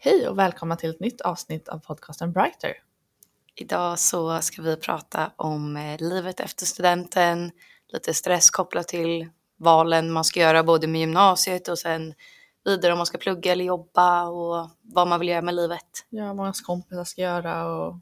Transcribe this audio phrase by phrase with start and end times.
[0.00, 2.72] Hej och välkomna till ett nytt avsnitt av podcasten Brighter.
[3.54, 7.50] Idag så ska vi prata om eh, livet efter studenten,
[7.88, 12.14] lite stress kopplat till valen man ska göra både med gymnasiet och sen
[12.64, 16.06] vidare om man ska plugga eller jobba och vad man vill göra med livet.
[16.08, 17.96] Ja, vad ens kompisar ska göra och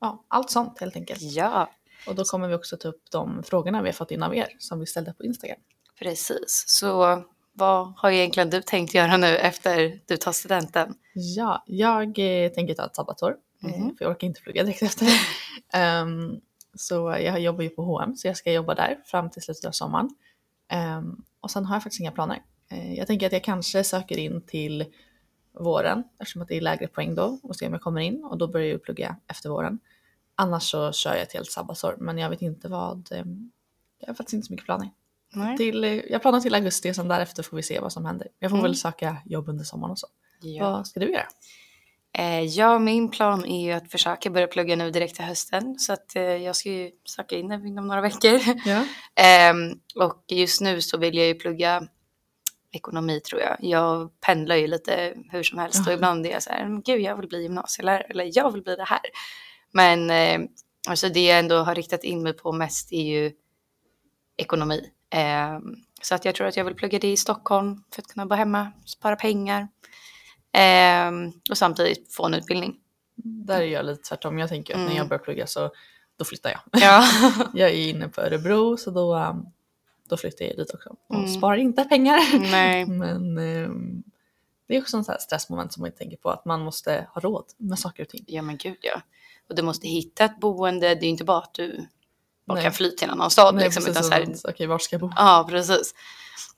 [0.00, 1.22] ja, allt sånt helt enkelt.
[1.22, 1.70] Ja,
[2.06, 4.56] Och då kommer vi också ta upp de frågorna vi har fått in av er
[4.58, 5.60] som vi ställde på Instagram.
[5.98, 6.64] precis.
[6.66, 7.22] Så
[7.52, 10.94] vad har egentligen du tänkt göra nu efter du tar studenten?
[11.14, 13.96] Ja, jag eh, tänker ta ett sabbatsår Mhm.
[13.96, 15.06] för jag orkar inte plugga direkt efter.
[15.72, 16.40] Ehm,
[16.74, 19.70] så jag jobbar ju på H&M så jag ska jobba där fram till slutet av
[19.72, 20.10] sommaren.
[20.68, 22.42] Ehm, och sen har jag faktiskt inga planer.
[22.70, 24.84] Eh, jag tänker att jag kanske söker in till
[25.52, 28.38] våren eftersom att det är lägre poäng då och se om jag kommer in och
[28.38, 29.78] då börjar jag plugga efter våren.
[30.34, 33.08] Annars så kör jag ett helt sabbatsår men jag vet inte vad.
[33.12, 33.24] Eh,
[33.98, 34.90] jag har faktiskt inte så mycket planer.
[35.32, 35.56] Nej.
[35.56, 38.28] Till, eh, jag planerar till augusti och sen därefter får vi se vad som händer.
[38.38, 38.62] Jag får Mm.
[38.70, 40.06] väl söka jobb under sommaren och så.
[40.42, 40.70] Ja.
[40.70, 41.26] Vad ska du göra?
[42.18, 45.92] Eh, ja, min plan är ju att försöka börja plugga nu direkt till hösten så
[45.92, 48.40] att eh, jag ska ju söka in inom några veckor.
[48.66, 48.84] Ja.
[49.14, 51.82] Ehm, och just nu så vill jag ju plugga
[52.72, 53.56] ekonomi tror jag.
[53.60, 55.96] Jag pendlar ju lite hur som helst och Ja.
[55.96, 58.76] ibland är jag så här, "Men gud jag vill bli gymnasielärare eller jag vill bli
[58.76, 59.00] det här.
[59.72, 60.48] Men eh,
[60.88, 63.32] alltså det jag ändå har riktat in mig på mest är ju
[64.36, 64.90] ekonomi.
[65.10, 68.26] Ehm, så att jag tror att jag vill plugga det i Stockholm för att kunna
[68.26, 69.68] bo hemma, spara pengar
[70.52, 72.76] ehm, och samtidigt få en utbildning.
[73.22, 74.38] Där är jag lite tvärtom.
[74.38, 74.96] Jag tänker att när Mm.
[74.96, 75.70] jag börjar plugga så
[76.16, 76.82] då flyttar jag.
[76.82, 77.04] Ja,
[77.54, 79.46] Jag är inne på Örebro så då, um,
[80.08, 80.96] då flyttar jag dit också.
[81.08, 81.28] Och Mm.
[81.28, 82.38] sparar inte pengar.
[82.50, 82.86] nej.
[82.86, 83.34] Men
[84.68, 86.30] det är också en sån stressmoment som man inte tänker på.
[86.30, 88.24] Att man måste ha råd med saker och ting.
[88.26, 89.00] Ja men gud ja.
[89.48, 90.94] Och du måste hitta ett boende.
[90.94, 91.86] Det är inte bara att du
[92.50, 92.62] bara Nej.
[92.64, 93.54] kan fly till en annan stad.
[93.54, 94.10] Nej, liksom, precis, utan så
[94.44, 95.12] här, Okej, var ska jag bo?
[95.16, 95.94] ja, precis.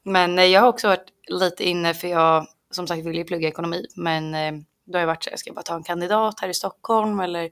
[0.02, 3.86] Men jag har också varit lite inne för jag som sagt vill ju plugga ekonomi.
[3.96, 4.52] Men eh,
[4.84, 7.20] då har jag varit så här, ska jag bara ta en kandidat här i Stockholm
[7.20, 7.50] eller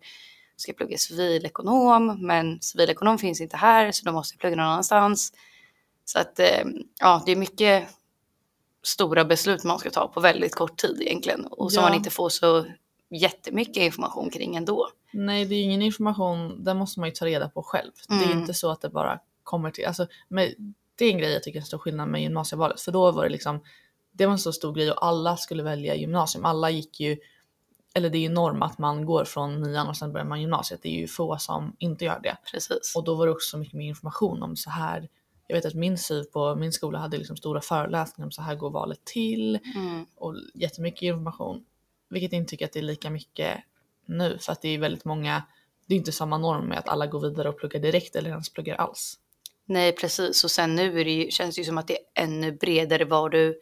[0.57, 2.27] ska jag plugga civilekonom?
[2.27, 5.33] Men civilekonom finns inte här så då måste jag plugga någon annanstans.
[6.05, 6.65] Så att eh,
[7.01, 7.89] ja, det är mycket
[8.83, 11.47] stora beslut man ska ta på väldigt kort tid egentligen.
[11.47, 11.89] Och som Ja.
[11.89, 12.67] man inte får så
[13.11, 14.89] jättemycket information kring ändå.
[15.13, 16.65] Nej, det är ingen information.
[16.65, 17.91] Den måste man ju ta reda på själv.
[18.09, 18.39] Det är Mm.
[18.41, 19.87] inte så att det bara kommer till.
[19.87, 20.55] Alltså, med,
[20.95, 22.81] det är en grej jag tycker är en stor skillnad med gymnasievalet.
[22.81, 23.61] För då var det liksom.
[24.13, 26.45] Det var en så stor grej och alla skulle välja gymnasium.
[26.45, 27.19] Alla gick ju.
[27.95, 30.81] Eller det är ju norm att man går från nian och sen börjar man gymnasiet.
[30.83, 32.37] Det är ju få som inte gör det.
[32.53, 32.93] Precis.
[32.97, 35.09] Och då var det också mycket mer information om så här.
[35.47, 38.55] Jag vet att min SYV på min skola hade liksom stora föreläsningar om så här
[38.55, 40.07] går valet till Mm.
[40.17, 41.65] och jättemycket information.
[42.11, 43.59] Vilket jag inte tycker att det är lika mycket
[44.07, 45.43] nu för att det är väldigt många.
[45.87, 48.53] Det är inte samma norm med att alla går vidare och pluggar direkt eller ens
[48.53, 49.19] pluggar alls.
[49.65, 50.45] Nej, precis.
[50.45, 53.61] Och sen nu det känns det ju som att det är ännu bredare vad du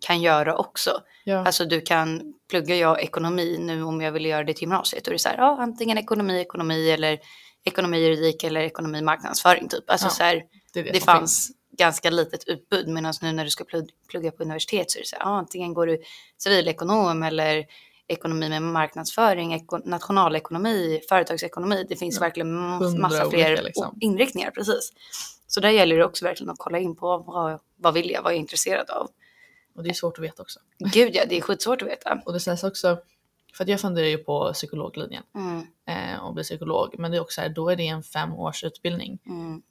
[0.00, 1.02] kan göra också.
[1.24, 5.06] Ja, Alltså du kan plugga jag ekonomi nu om jag vill göra det till gymnasiet.
[5.06, 7.18] Och det är så här, ja, antingen ekonomi, ekonomi eller
[7.64, 9.90] ekonomi, juridik eller ekonomi, marknadsföring typ.
[9.90, 13.50] Alltså Ja, så här, det, det, det fanns ganska litet utbud medan nu när du
[13.50, 13.64] ska
[14.08, 16.02] plugga, på universitet så är det så här, antingen går du
[16.36, 17.66] civilekonom eller
[18.08, 21.86] ekonomi med marknadsföring, eko, nationalekonomi, företagsekonomi.
[21.88, 22.54] Det finns Ja, verkligen
[23.00, 23.98] massa olika, fler liksom.
[24.00, 24.92] inriktningar, precis.
[25.46, 28.32] Så där gäller det också verkligen att kolla in på vad, vad vill jag, vad
[28.32, 29.08] är jag intresserad av.
[29.74, 30.60] Och det är svårt att veta också.
[30.78, 32.22] Gud ja, det är skitsvårt att veta.
[32.26, 32.98] Och det sägs också,
[33.54, 36.94] för att jag funderar ju på psykologlinjen Mm, eh, och bli psykolog.
[36.98, 39.18] Men det är också så här, då är det en fem års utbildning.
[39.26, 39.62] mm,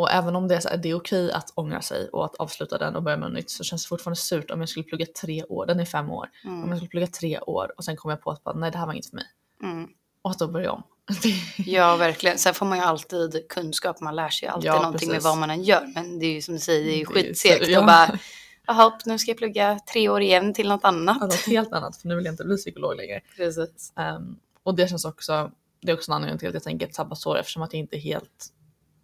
[0.00, 2.34] Och även om det är, så här, det är okej att ångra sig och att
[2.36, 4.84] avsluta den och börja med något nytt så känns det fortfarande surt om jag skulle
[4.84, 6.28] plugga tre år, den är fem år.
[6.44, 8.70] Om mm, jag skulle plugga tre år och sen kommer jag på att bara, nej
[8.70, 9.24] det här var inget för mig.
[9.62, 9.88] mm.
[10.22, 10.82] Och att då börja om.
[11.66, 12.38] Ja, verkligen.
[12.38, 14.00] Sen får man ju alltid kunskap.
[14.00, 15.24] Man lär sig alltid Ja, någonting med precis.
[15.24, 15.92] vad man än gör.
[15.94, 17.68] Men det är ju som du säger, det är ju ju skitsegt.
[17.68, 17.80] ja.
[17.80, 18.18] Och bara,
[18.66, 21.16] jaha, nu ska jag plugga tre år igen till något annat.
[21.20, 23.20] Ja, något helt annat för nu vill jag inte bli psykolog längre.
[23.36, 23.92] Precis.
[23.96, 25.50] Ehm, och det känns också,
[25.82, 27.96] det är också en anledning till att jag tänker ett sabbatsår eftersom att jag inte
[27.96, 28.46] är helt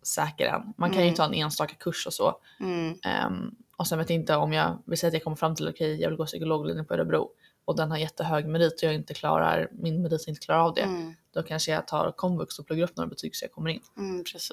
[0.07, 0.75] säker än.
[0.77, 1.15] Man kan ju Mm.
[1.15, 2.35] ta en enstaka kurs och så.
[2.61, 5.55] Mm, Ehm, och sen vet jag inte om jag, vi säger att jag kommer fram
[5.55, 7.31] till okej jag vill gå psykologlinjen på Örebro
[7.65, 10.81] och den har jättehög merit och jag inte klarar, min merit inte klarar av det.
[10.83, 13.81] mm, Då kanske jag tar komvux och pluggar upp några betyg så jag kommer in.
[13.99, 14.51] mm, precis.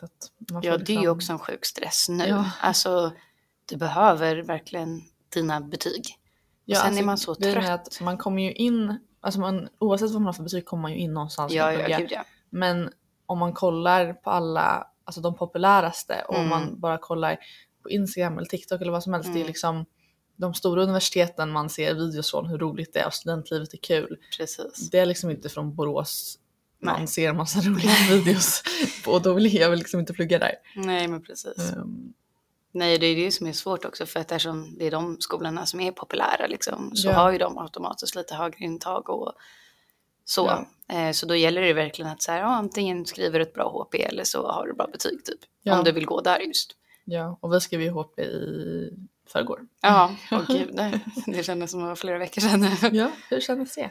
[0.00, 0.08] Får
[0.48, 2.24] Ja, det är ju liksom- också en sjuk stress nu.
[2.24, 2.50] Ja.
[2.60, 3.12] Alltså,
[3.68, 5.02] du behöver verkligen
[5.34, 6.04] dina betyg.
[6.70, 7.86] Och sen alltså, är man så grejen är trött.
[7.88, 10.92] Att man kommer ju in, alltså man, oavsett vad man har för betyg kommer man
[10.92, 11.52] ju in någonstans.
[11.52, 12.24] Ja, ja, gud ja.
[12.50, 12.90] Men
[13.28, 16.48] om man kollar på alla, alltså de populäraste och om Mm.
[16.50, 17.36] man bara kollar
[17.82, 19.26] på Instagram eller TikTok eller vad som helst.
[19.28, 19.46] Det är Mm.
[19.46, 19.84] liksom
[20.36, 24.16] de stora universiteten man ser videos från hur roligt det är och studentlivet är kul.
[24.38, 24.90] Precis.
[24.90, 26.38] Det är liksom inte från Borås
[26.82, 27.06] man Nej.
[27.06, 28.62] ser massa roliga videos
[29.04, 30.54] på och då vill jag väl liksom inte plugga där.
[30.76, 31.72] Nej, men precis.
[31.72, 32.12] Ehm,
[32.72, 35.66] Nej, det är det som är svårt också för att eftersom det är de skolorna
[35.66, 37.12] som är populära liksom, så Ja.
[37.14, 39.32] har ju de automatiskt lite högre intag och
[40.28, 40.64] så.
[40.88, 40.94] Ja.
[40.94, 43.70] Eh, så då gäller det verkligen att så här, ja, antingen skriver du ett bra
[43.70, 45.38] HP eller så har du bra betyg typ.
[45.62, 45.78] Ja.
[45.78, 46.72] Om du vill gå där just.
[47.04, 48.90] Ja, och vi skrev ju HP i
[49.32, 49.60] förrgår.
[49.82, 52.66] Ja, åh gud, det, det kändes som det var flera veckor sedan.
[52.92, 53.90] Ja, hur kändes det?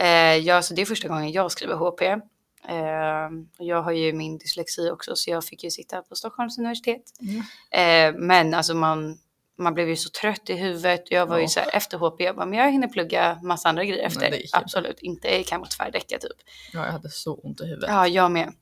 [0.00, 2.02] Eh, ja, så det är första gången jag skriver HP.
[2.02, 3.26] Eh,
[3.58, 7.02] och jag har ju min dyslexi också så jag fick ju sitta på Stockholms universitet.
[7.20, 8.14] Mm.
[8.14, 9.18] Eh, men alltså man,
[9.58, 11.10] man blev ju så trött i huvudet.
[11.10, 11.48] Jag var ju Ja.
[11.48, 14.26] så här efter HP, jag bara, men jag hinner plugga massa andra grejer efter.
[14.34, 14.48] inte.
[14.52, 16.36] Absolut, inte kan mot tvärdäcka typ.
[16.72, 17.88] Ja, jag hade så ont i huvudet.
[17.90, 18.52] Ja, jag med.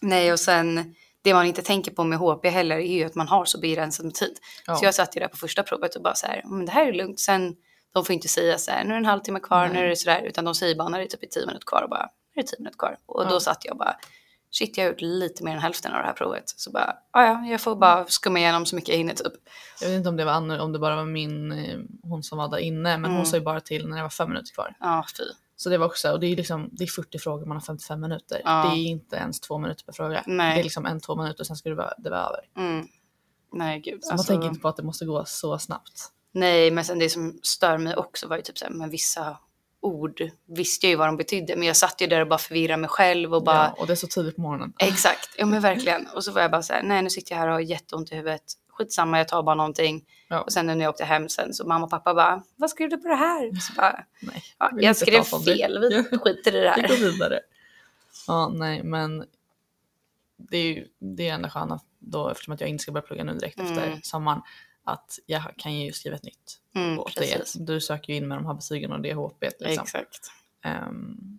[0.00, 3.28] Nej, och sen det man inte tänker på med HP heller är ju att man
[3.28, 4.38] har så begränsad med tid.
[4.66, 4.76] Ja.
[4.76, 6.86] Så jag satt ju där på första provet och bara så här, men det här
[6.86, 7.20] är lugnt.
[7.20, 7.56] Sen,
[7.94, 9.96] de får inte säga så här, nu är det en halvtimme kvar, nu är det
[9.96, 12.08] så där, utan de säger bara när det är typ tio minuter kvar och bara,
[12.34, 12.98] nu är det tio minuter kvar.
[13.06, 13.28] Och Ja.
[13.28, 13.96] då satt jag bara,
[14.58, 16.44] shit jag har gjort lite mer än hälften av det här provet.
[16.56, 19.32] Så bara, ja ja, jag får bara skumma igenom så mycket jag hinner typ.
[19.80, 22.38] Jag vet inte om det var Anna, om det bara var min, eh, hon som
[22.38, 23.26] var där inne, men hon Mm.
[23.26, 24.74] sa ju bara till när det var fem minuter kvar.
[24.80, 25.24] Ja, fy.
[25.56, 28.00] Så det var också, och det är liksom, det är 40 frågor, man har 55
[28.00, 28.40] minuter.
[28.44, 28.62] Ja.
[28.74, 30.22] Det är inte ens två minuter per fråga.
[30.26, 30.54] Nej.
[30.54, 32.40] Det är liksom en, två minuter, sen ska det vara, det vara över.
[32.56, 32.86] Mm.
[33.52, 34.04] Nej gud.
[34.04, 36.10] Så alltså- man tänker inte på att det måste gå så snabbt.
[36.32, 39.38] Nej, men sen det som stör mig också var ju typ så här, men vissa
[39.84, 42.80] ord visste jag ju vad de betydde, men jag satt ju där och bara förvirrade
[42.80, 44.72] mig själv och bara Ja, och det är så tidigt på morgonen.
[44.78, 46.06] Exakt, ja men verkligen.
[46.06, 48.12] Och så var jag bara så här, nej nu sitter jag här och har jätteont
[48.12, 48.42] i huvudet.
[48.68, 50.04] Skitsamma, jag tar bara någonting.
[50.28, 50.40] Ja.
[50.40, 52.96] Och sen när jag åkte hem sen så mamma och pappa bara, vad skrev du
[52.96, 53.60] på det här?
[53.60, 55.78] Så bara, Nej, ja, jag skrev fel,
[56.10, 56.96] vi skiter i det Vi går här.
[57.12, 57.40] vidare.
[58.26, 59.24] Ja, nej, men
[60.50, 60.86] det är ju
[61.16, 63.86] det är skönt att då, eftersom att jag inte ska börja plugga nu direkt efter
[63.86, 64.02] Mm.
[64.02, 64.40] sommaren,
[64.84, 67.52] att jag kan ju skriva ett nytt Mm, på precis.
[67.52, 67.64] det.
[67.64, 69.42] Du söker ju in med de här betygen och det är HP.
[69.60, 69.82] Liksom.
[69.82, 70.30] Exakt.
[70.64, 71.38] Ehm,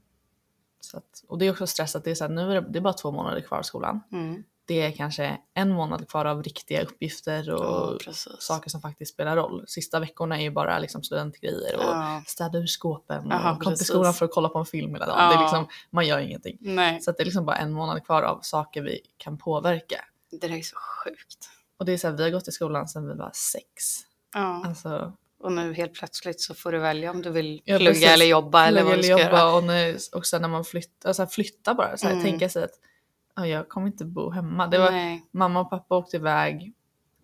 [0.80, 2.68] så att, och det är också stress att det är, så här, nu är det,
[2.70, 4.02] det är bara två månader kvar av skolan.
[4.12, 4.44] Mm.
[4.68, 8.28] Det är kanske en månad kvar av riktiga uppgifter och precis.
[8.40, 9.66] saker som faktiskt spelar roll.
[9.68, 12.24] Sista veckorna är ju bara liksom studentgrejer och Ja.
[12.28, 15.06] städa ur skåpen Aha, och kom till skolan för att kolla på en film hela
[15.06, 15.18] dagen.
[15.24, 15.30] Ja.
[15.30, 16.58] Det är liksom, man gör ingenting.
[16.62, 20.06] Nej, Så det är liksom bara en månad kvar av saker vi kan påverka.
[20.32, 21.50] det där är så sjukt.
[21.78, 23.66] Och det är så här, vi har gått i skolan sedan vi var sex.
[24.34, 24.64] Ja.
[24.68, 28.08] Alltså, Och nu helt plötsligt så får du välja om du vill Ja, plugga precis.
[28.10, 29.56] eller jobba eller vad plugga du ska jobba göra.
[29.58, 31.98] och, när, och sen när man flyttar, alltså flytta bara.
[31.98, 32.26] Så här, Mm.
[32.26, 32.80] Tänka sig att
[33.36, 34.68] ja, jag kommer inte bo hemma.
[34.68, 35.26] Det var, Nej.
[35.32, 36.74] mamma och pappa åkte iväg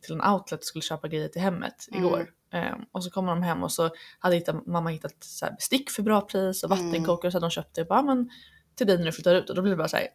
[0.01, 2.03] till en outlet och skulle köpa grejer till hemmet Mm.
[2.05, 2.29] igår.
[2.53, 3.89] Ehm, och så kommer de hem och så
[4.19, 6.85] hade hittat, mamma hittat så här bestick för bra pris och Mm.
[6.85, 7.81] vattenkokare så hade de köpt det.
[7.81, 8.29] Och bara, men
[8.75, 9.49] till dig när du flyttar ut.
[9.49, 10.07] Och då blir det bara så här,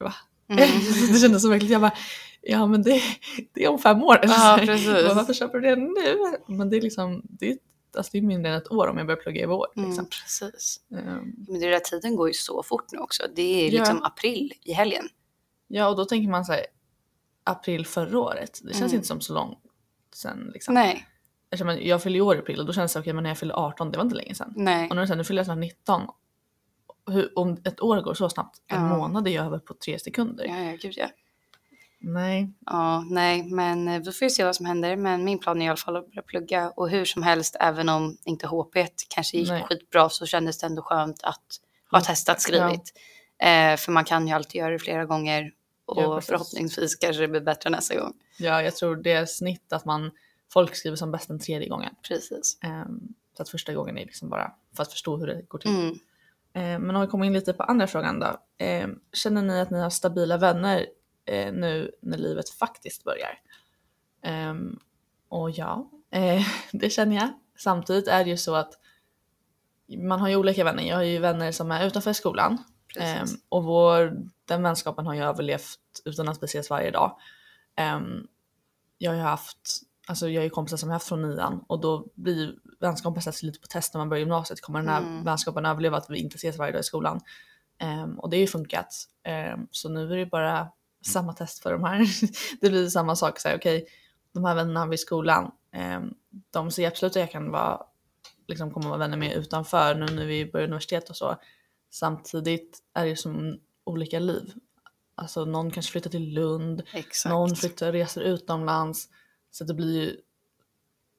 [0.00, 0.14] va?
[0.48, 0.58] Mm.
[1.12, 1.70] det kändes så verkligt.
[1.70, 1.94] Jag bara,
[2.42, 3.02] ja men det,
[3.52, 4.18] det är om fem år.
[4.22, 4.86] Ja, precis.
[5.14, 6.36] Varför köper du det nu?
[6.56, 7.58] Men det är liksom, det är,
[7.96, 9.66] alltså det är mindre än ett år om jag börjar plugga i vår.
[9.74, 9.92] Liksom.
[9.92, 10.80] Mm, precis.
[10.92, 13.22] Ehm, Men det där tiden går ju så fort nu också.
[13.36, 13.78] Det är Ja.
[13.78, 15.04] liksom april i helgen.
[15.68, 16.66] ja och då tänker man så här,
[17.44, 18.60] april förra året.
[18.64, 18.94] Det känns Mm.
[18.94, 19.58] inte som så långt
[20.14, 20.50] sen.
[20.54, 20.74] Liksom.
[20.74, 21.06] Nej,
[21.50, 23.38] jag- jag fyller ju år i april och då känns det okej men när jag
[23.38, 24.52] fyller 18 det var inte länge sedan.
[24.56, 24.90] nej.
[24.90, 26.02] Och nu, så här, nu fyller jag snart 19.
[27.10, 28.96] Hur, om ett år går så snabbt, en Ja.
[28.96, 30.44] månad är jag över på tre sekunder.
[30.44, 31.06] Ja, ja, gud ja.
[32.00, 32.52] Nej.
[32.66, 34.96] Ja, nej, men eh, vi får ju se vad som händer.
[34.96, 37.88] Men min plan är i alla fall att börja plugga och hur som helst, även
[37.88, 38.76] om inte HP
[39.08, 39.64] kanske gick Nej.
[39.68, 41.60] skitbra så kändes det ändå skönt att
[41.90, 42.92] ha testat skrivit.
[43.38, 45.52] Eh, för man kan ju alltid göra det flera gånger
[45.86, 48.12] och Ja, förhoppningsvis kanske det blir bättre nästa gång.
[48.38, 50.10] Ja, jag tror det är snitt att man,
[50.52, 51.94] folk skriver som bäst den tredje gången.
[52.08, 52.58] Precis.
[52.62, 53.00] Ehm,
[53.36, 55.70] så att första gången är liksom bara för att förstå hur det går till.
[55.70, 55.98] Mm.
[56.52, 58.36] Ehm, men om vi kommer in lite på andra frågan då.
[58.58, 60.86] Ehm, känner ni att ni har stabila vänner
[61.28, 63.38] eh, nu när livet faktiskt börjar?
[64.22, 64.78] Ehm,
[65.28, 66.42] och ja, eh,
[66.72, 67.28] det känner jag.
[67.58, 68.72] Samtidigt är det ju så att
[69.98, 70.82] man har ju olika vänner.
[70.82, 72.58] Jag har ju vänner som är utanför skolan.
[72.94, 73.36] Precis.
[73.48, 77.18] och vår, den vänskapen har ju överlevt utan att vi ses varje dag.
[77.76, 78.26] Ehm,
[78.98, 81.80] jag har ju haft, alltså jag är ju kompisar som jag haft från nian och
[81.80, 84.60] då blir vänskapen sätts lite på test när man börjar gymnasiet.
[84.60, 85.24] Kommer den här Mm.
[85.24, 87.20] vänskapen överleva att vi inte ses varje dag i skolan?
[88.16, 88.94] Och det har ju funkat.
[89.70, 90.68] Så nu är det bara
[91.06, 92.06] samma test för de här.
[92.60, 93.86] det blir samma sak, så här, okej,
[94.32, 96.14] de här vännerna vid skolan, ehm,
[96.50, 97.82] de ser absolut att jag kan vara,
[98.46, 101.36] liksom komma och vara vänner med utanför nu när vi börjar universitet och så.
[101.90, 104.52] Samtidigt är det som olika liv.
[105.14, 107.30] Alltså någon kanske flyttar till Lund, Exakt.
[107.30, 109.08] någon flyttar reser utomlands.
[109.50, 110.16] Så det blir ju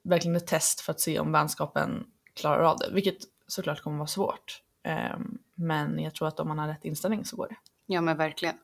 [0.02, 2.90] verkligen ett test för att se om vänskapen klarar av det.
[2.92, 4.62] Vilket såklart kommer vara svårt.
[4.82, 7.56] Ehm, men jag tror att om man har rätt inställning så går det.
[7.86, 8.54] Ja men verkligen.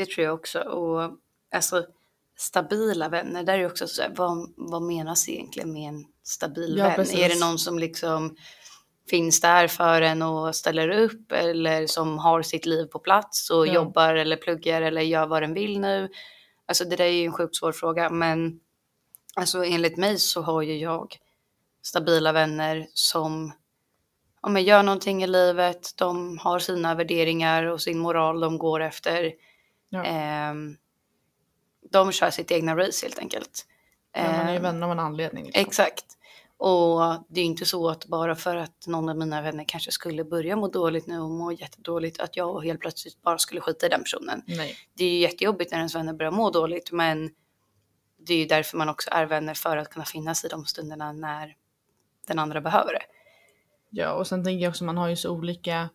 [0.00, 0.60] Det tror jag också.
[0.60, 1.10] Och
[1.54, 1.86] alltså
[2.36, 6.84] stabila vänner, där är också så här, vad, vad menas egentligen med en stabil Ja,
[6.84, 6.96] vän?
[6.96, 7.18] precis.
[7.18, 8.36] Är det någon som liksom
[9.10, 13.66] finns där för en och ställer upp eller som har sitt liv på plats och
[13.66, 13.72] Ja.
[13.74, 16.08] jobbar eller pluggar eller gör vad den vill nu?
[16.66, 18.60] Alltså det där är ju en sjukt svår fråga men
[19.34, 21.16] Alltså enligt mig så har ju jag
[21.82, 23.52] stabila vänner som
[24.40, 28.80] om jag gör någonting i livet, de har sina värderingar och sin moral de går
[28.82, 29.32] efter.
[29.90, 30.04] Ja.
[30.04, 30.76] Ehm,
[31.90, 33.66] de kör sitt egna race helt enkelt.
[34.12, 35.44] Ja, man är ju Ehm, vänner av en anledning.
[35.44, 35.62] Liksom.
[35.62, 36.04] Exakt.
[36.56, 40.24] Och det är inte så att bara för att någon av mina vänner kanske skulle
[40.24, 43.88] börja må dåligt nu och må jättedåligt att jag helt plötsligt bara skulle skita i
[43.88, 44.42] den personen.
[44.46, 44.76] Nej.
[44.94, 47.30] Det är ju jättejobbigt när ens vänner börjar må dåligt men
[48.18, 51.12] det är ju därför man också är vänner för att kunna finnas i de stunderna
[51.12, 51.56] när
[52.26, 53.02] den andra behöver det.
[53.90, 55.88] Ja, och sen tänker jag också man har ju så olika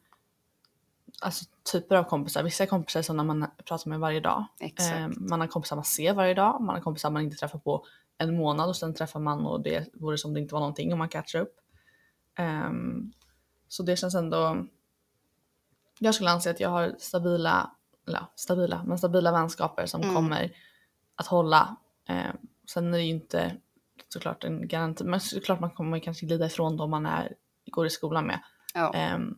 [1.22, 2.44] alltså, typer av kompisar.
[2.44, 4.46] Vissa är kompisar som man pratar med varje dag.
[4.60, 7.86] Eh, man har kompisar man ser varje dag, man har kompisar man inte träffar på
[8.18, 11.00] en månad och sen träffar man och det vore som det inte var någonting om
[11.00, 11.56] man catchar upp.
[12.38, 13.12] Ehm,
[13.68, 14.66] så det känns ändå...
[16.00, 17.72] Jag skulle anse att jag har stabila,
[18.08, 20.16] eller stabila, men stabila vänskaper som Mm.
[20.16, 20.52] kommer
[21.16, 21.76] att hålla.
[22.08, 22.38] Ehm,
[22.70, 23.58] sen är det ju inte
[24.10, 27.34] såklart en garanti, men såklart man kommer kanske glida ifrån dem man är,
[27.66, 28.40] går i skolan med.
[28.74, 28.94] Ja.
[28.94, 29.38] Ehm,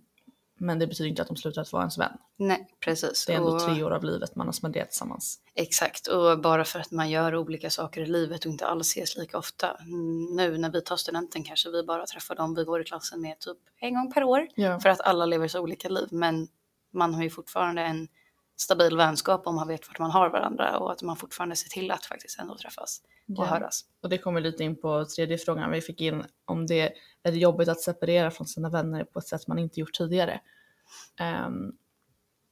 [0.57, 2.11] men det betyder inte att de slutar att vara ens vän.
[2.37, 3.25] Nej, precis.
[3.25, 5.39] Det är ändå Och- tre år av livet man har spenderat tillsammans.
[5.55, 9.17] Exakt, och bara för att man gör olika saker i livet och inte alls ses
[9.17, 9.71] lika ofta.
[9.79, 13.21] Mm, Nu när vi tar studenten kanske vi bara träffar dem vi går i klassen
[13.21, 14.47] med typ en gång per år.
[14.55, 14.79] Ja.
[14.79, 16.07] För att alla lever så olika liv.
[16.11, 16.47] Men
[16.93, 18.07] man har ju fortfarande en
[18.57, 21.91] stabil vänskap om man vet vart man har varandra och att man fortfarande ser till
[21.91, 23.45] att faktiskt ändå träffas och Ja.
[23.45, 23.85] höras.
[24.01, 26.81] Och det kommer lite in på tredje frågan vi fick in om det
[27.23, 30.41] är det jobbigt att separera från sina vänner på ett sätt man inte gjort tidigare.
[31.47, 31.77] Um,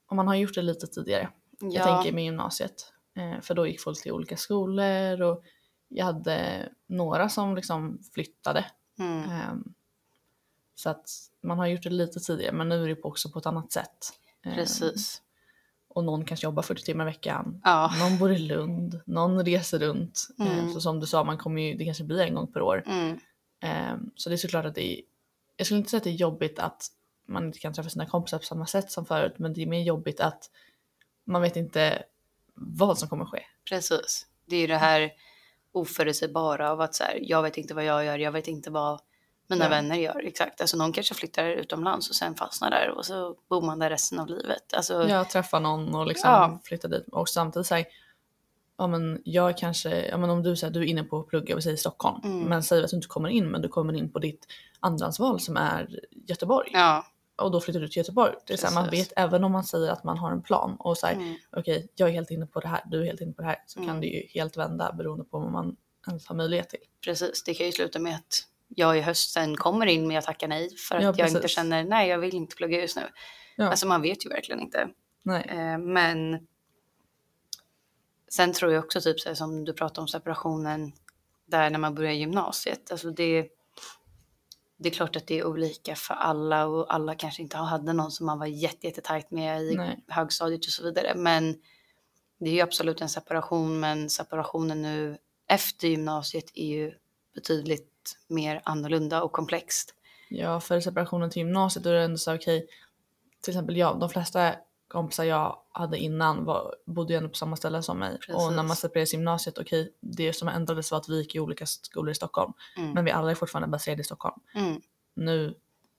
[0.10, 1.30] och man har gjort det lite tidigare.
[1.62, 2.94] Jag Ja, tänker med gymnasiet.
[3.18, 5.44] Eh, för då gick folk till olika skolor och
[5.88, 8.66] jag hade några som liksom flyttade.
[9.00, 9.74] mm, Ehm,
[10.76, 11.10] så att
[11.44, 13.98] man har gjort det lite tidigare men nu är det också på ett annat sätt.
[14.44, 15.22] Ehm, precis.
[15.96, 17.62] Och någon kanske jobbar 40 timmar i veckan.
[17.64, 20.28] Ja, Någon bor i Lund, någon reser runt.
[20.40, 20.74] Mm.
[20.74, 22.84] så som du sa, man kommer ju, det kanske blir en gång per år.
[22.86, 23.20] mm,
[23.60, 25.02] Ehm, så det är såklart att det är,
[25.58, 26.88] jag skulle inte säga att det är jobbigt att
[27.28, 29.82] man inte kan träffa sina kompisar på samma sätt som förut, men det är mer
[29.84, 30.50] jobbigt att
[31.26, 32.04] man vet inte
[32.54, 33.44] vad som kommer ske.
[33.70, 34.28] precis.
[34.46, 35.12] Det är ju det här
[35.72, 39.00] oförutsägbara av att så här, jag vet inte vad jag gör, jag vet inte vad
[39.48, 39.70] mina Ja.
[39.70, 40.22] vänner gör.
[40.28, 40.62] Exakt.
[40.62, 44.20] Alltså någon kanske flyttar utomlands och sen fastnar där och så bor man där resten
[44.20, 44.74] av livet.
[44.74, 46.60] Alltså, Jag träffar någon och liksom Ja.
[46.64, 47.86] flyttar dit och samtidigt säger
[48.78, 51.56] ja men jag kanske, ja men om du säger du är inne på att plugga,
[51.56, 52.40] vi säger Stockholm, Mm.
[52.44, 54.48] men säger att du inte kommer in men du kommer in på ditt
[54.80, 58.34] andrahandsval som är Göteborg ja, och då flyttar du till Göteborg.
[58.48, 60.76] Det är så här, man vet även om man säger att man har en plan
[60.80, 63.34] och säger mm, okej jag är helt inne på det här, du är helt inne
[63.34, 63.90] på det här så Mm.
[63.90, 65.76] kan det ju helt vända beroende på vad man
[66.08, 66.80] ens har möjlighet till.
[67.06, 67.44] precis.
[67.44, 70.48] Det kan ju sluta med att jag i höst sen kommer in men jag tackar
[70.48, 73.04] nej för att Ja, jag inte känner nej jag vill inte plugga just nu.
[73.56, 73.70] Ja.
[73.70, 74.90] Alltså man vet ju verkligen inte.
[75.48, 76.48] Eh, men
[78.30, 80.92] sen tror jag också typ så här, som du pratade om separationen
[81.46, 82.92] där när man börjar gymnasiet.
[82.92, 83.48] Alltså det,
[84.78, 88.12] det är klart att det är olika för alla och alla kanske inte hade någon
[88.12, 90.04] som man var jätte, jättetajt med i Nej.
[90.08, 91.14] högstadiet och så vidare.
[91.16, 91.56] Men
[92.40, 95.18] det är ju absolut en separation men separationen nu
[95.48, 96.94] efter gymnasiet är ju
[97.36, 97.95] betydligt
[98.28, 99.94] mer annorlunda och komplext.
[100.30, 102.68] Ja, för separationen till gymnasiet då är det ändå så okej,
[103.42, 104.56] till exempel jag, de flesta
[104.88, 108.18] kompisar jag hade innan var, bodde ju ändå på samma ställe som mig.
[108.34, 108.82] Och när man Precis.
[108.82, 112.16] separerades i gymnasiet, okej, det som ändrades var att vi gick i olika skolor i
[112.16, 112.54] Stockholm.
[112.78, 112.92] Mm.
[112.92, 114.36] Men vi alla är fortfarande baserade i Stockholm.
[114.56, 114.82] Mm,
[115.14, 115.56] Nu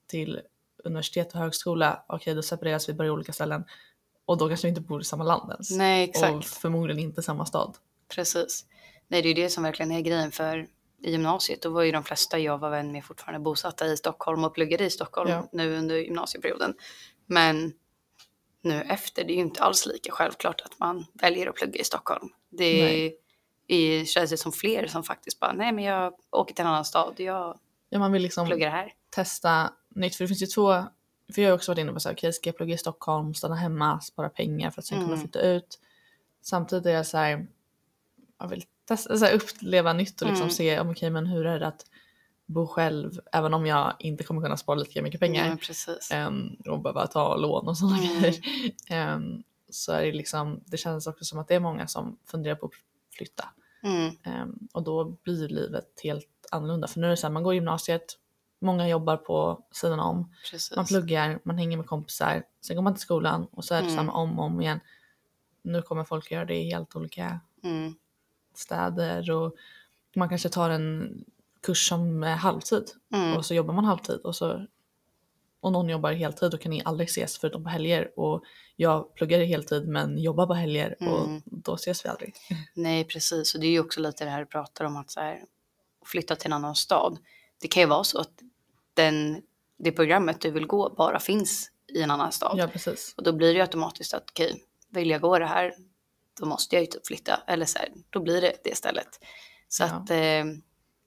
[0.07, 0.41] till
[0.83, 3.65] universitet och högskola, okej då separeras vi bara i olika ställen.
[4.25, 5.71] Och då kanske vi inte bor i samma land ens.
[5.71, 6.35] nej exakt.
[6.35, 7.77] Och förmodligen inte samma stad.
[8.15, 8.65] Precis.
[9.07, 10.67] Nej, det är ju det som verkligen är grejen för
[11.01, 14.43] i gymnasiet då var ju de flesta jag var vän med fortfarande bosatta i Stockholm
[14.43, 15.49] och pluggade i Stockholm Ja.
[15.51, 16.73] nu under gymnasieperioden.
[17.25, 17.73] Men
[18.61, 21.83] nu efter, det är ju inte alls lika självklart att man väljer att plugga i
[21.83, 22.29] Stockholm.
[22.49, 23.17] Det Nej.
[23.67, 26.85] är, känns det som fler som faktiskt bara, nej men jag åker till en annan
[26.85, 28.93] stad, jag Ja, man vill liksom pluggar här.
[29.09, 30.15] testa nytt.
[30.15, 30.83] För det finns ju två,
[31.35, 33.33] för jag har också varit inne på så här, okej ska jag plugga i Stockholm,
[33.33, 35.19] stanna hemma, spara pengar för att sen kunna Mm.
[35.21, 35.79] flytta ut.
[36.41, 37.47] Samtidigt är jag så här,
[38.39, 40.51] jag vill testa, så här, uppleva nytt och liksom Mm.
[40.55, 41.85] se, om, okej men hur är det att
[42.45, 45.49] bo själv, även om jag inte kommer kunna spara lika mycket pengar.
[45.49, 46.09] Ja, precis.
[46.11, 48.19] ehm, och behöva ta lån och sådana Mm.
[48.19, 48.35] grejer.
[48.89, 52.55] Ehm, så är det liksom, det känns också som att det är många som funderar
[52.55, 52.71] på att
[53.17, 53.49] flytta.
[53.83, 56.87] Mm, Ehm, och då blir livet helt annorlunda.
[56.87, 58.05] För nu är det så här, man går gymnasiet,
[58.59, 60.75] många jobbar på sidan om, precis.
[60.75, 63.87] man pluggar, man hänger med kompisar, sen går man till skolan och så är det
[63.87, 63.95] Mm.
[63.95, 64.79] samma om och om igen.
[65.61, 67.95] Nu kommer folk göra det i helt olika Mm,
[68.57, 69.55] städer och
[70.15, 71.23] man kanske tar en
[71.61, 72.83] kurs som är halvtid
[73.13, 74.65] mm, och så jobbar man halvtid och så
[75.59, 78.43] och någon jobbar heltid då kan ni aldrig ses förutom på helger och
[78.75, 81.41] jag pluggar heltid men jobbar på helger och Mm.
[81.45, 82.35] då ses vi aldrig.
[82.73, 83.55] Nej, precis.
[83.55, 85.39] Och det är ju också lite det här du pratar om att så här,
[86.05, 87.17] flytta till en annan stad.
[87.61, 88.31] Det kan ju vara så att
[88.93, 89.41] den,
[89.77, 92.57] det programmet du vill gå bara finns i en annan stad.
[92.57, 93.13] Ja precis.
[93.17, 95.73] Och då blir det ju automatiskt att okej, vill jag gå det här,
[96.39, 97.39] då måste jag ju typ flytta.
[97.47, 99.19] Eller så här, då blir det det stället.
[99.67, 99.87] Så Ja.
[99.87, 100.43] att eh,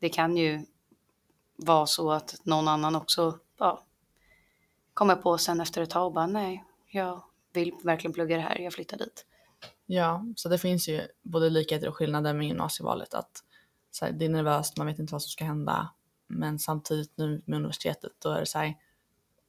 [0.01, 0.67] det kan ju
[1.57, 3.85] vara så att någon annan också ja,
[4.95, 8.59] kommer på sen efter ett tag och bara nej, jag vill verkligen plugga det här,
[8.59, 9.27] jag flyttar dit.
[9.87, 13.15] Ja, så det finns ju både likheter och skillnader med gymnasievalet.
[13.15, 13.45] Att
[13.91, 15.91] så här, det är nervöst, man vet inte vad som ska hända.
[16.27, 18.75] Men samtidigt nu med universitetet då är det så här,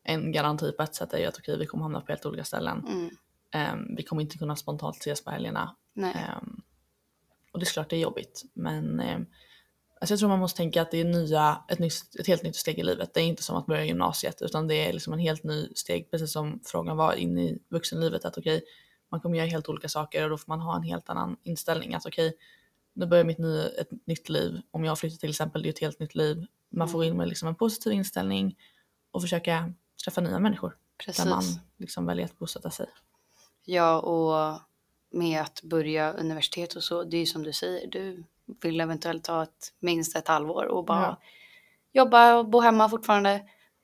[0.03, 2.43] en garanti på ett sätt är ju att okej, vi kommer hamna på helt olika
[2.43, 2.85] ställen.
[2.87, 3.09] Mm,
[3.51, 5.75] Ehm, vi kommer inte kunna spontant ses på helgerna.
[6.15, 6.61] Ehm,
[7.51, 8.43] och det är klart det är jobbigt.
[8.53, 9.25] Men ehm,
[10.01, 12.55] alltså jag tror man måste tänka att det är nya, ett, nytt, ett helt nytt
[12.55, 13.13] steg i livet.
[13.13, 16.11] Det är inte som att börja gymnasiet utan det är liksom en helt ny steg.
[16.11, 18.25] Precis som frågan var in i vuxenlivet.
[18.25, 18.63] Att okej,
[19.11, 21.93] man kommer göra helt olika saker och då får man ha en helt annan inställning.
[21.93, 22.33] Att okej,
[22.93, 24.61] nu börjar mitt nya, ett nytt liv.
[24.71, 26.45] Om jag flyttar till exempel, det är ett helt nytt liv.
[26.71, 28.55] Man får gå in med liksom en positiv inställning
[29.11, 30.77] och försöka träffa nya människor.
[31.05, 31.23] precis.
[31.23, 31.43] Där man
[31.77, 32.87] liksom väljer att bosätta sig.
[33.65, 34.59] Ja, och
[35.13, 38.23] med att börja universitet och så, det är ju som du säger, du
[38.61, 41.21] vill eventuellt ta ett, minst ett halvår och bara Ja.
[41.93, 43.41] jobba och bo hemma fortfarande.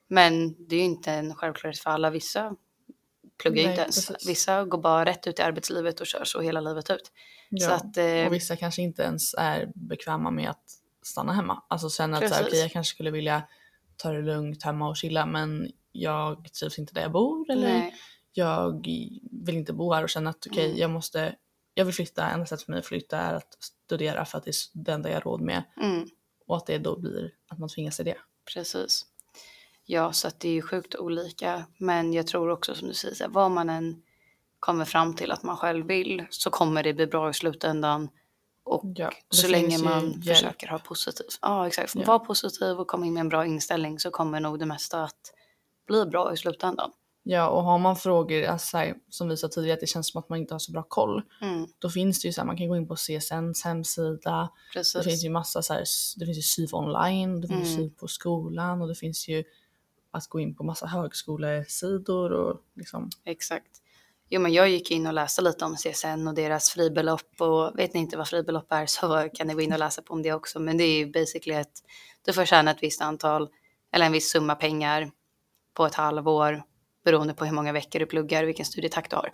[0.08, 2.10] Men det är ju inte en självklarhet för alla.
[2.10, 2.56] Vissa
[3.42, 4.08] pluggar ju inte ens.
[4.08, 4.30] precis.
[4.30, 7.12] Vissa går bara rätt ut i arbetslivet och kör så hela livet ut.
[7.50, 7.74] Så Ja.
[7.74, 10.64] att, eh, Och vissa kanske inte ens är bekväma med att
[11.02, 11.64] stanna hemma.
[11.68, 12.54] Alltså känner att så här, Precis.
[12.54, 13.44] okej, jag kanske skulle vilja
[13.98, 17.96] ta det lugnt hemma och chilla men jag trivs inte där jag bor eller nej,
[18.38, 18.86] jag
[19.32, 20.78] vill inte bo här och känner att okej, Mm.
[20.78, 21.36] jag måste,
[21.74, 22.30] jag vill flytta.
[22.30, 25.10] Enda sättet för mig att flytta är att studera för att det är det enda
[25.10, 26.08] jag har råd med mm,
[26.48, 28.18] och att det då blir att man tvingas till det.
[28.54, 29.06] precis.
[29.86, 31.66] Ja, så att det är ju sjukt olika.
[31.78, 34.02] Men jag tror också som du säger, vad man än
[34.60, 38.10] kommer fram till att man själv vill så kommer det bli bra i slutändan.
[38.64, 40.26] Och Ja, så länge man hjälp.
[40.38, 41.40] försöker ha positivt.
[41.42, 41.96] Ja, exakt.
[41.96, 42.04] Ja.
[42.06, 45.34] Var positiv och komma in med en bra inställning så kommer nog det mesta att
[45.88, 46.92] bli bra i slutändan.
[47.30, 50.20] Ja, och har man frågor, alltså, här, som vi sa tidigare, att det känns som
[50.20, 51.22] att man inte har så bra koll.
[51.42, 54.80] Mm, Då finns det ju så här, man kan gå in på CSNs hemsida, Det
[54.80, 55.26] finns precis.
[55.26, 55.84] ju massa så här,
[56.18, 57.76] det finns ju SYV online, det finns Mm.
[57.90, 59.44] SYV på skolan och det finns ju
[60.12, 63.10] att gå in på massa högskolesidor och liksom.
[63.26, 63.68] Exakt.
[64.30, 67.94] Jo, men jag gick in och läste lite om CSN och deras fribelopp och vet
[67.94, 70.34] ni inte vad fribelopp är så kan ni gå in och läsa på om det
[70.34, 70.60] också.
[70.60, 71.72] Men det är ju basically att
[72.26, 73.50] du får tjäna ett visst antal
[73.92, 75.12] eller en viss summa pengar
[75.74, 76.64] på ett halvår
[77.12, 79.32] beroende på hur många veckor du pluggar och vilken studietakt du har.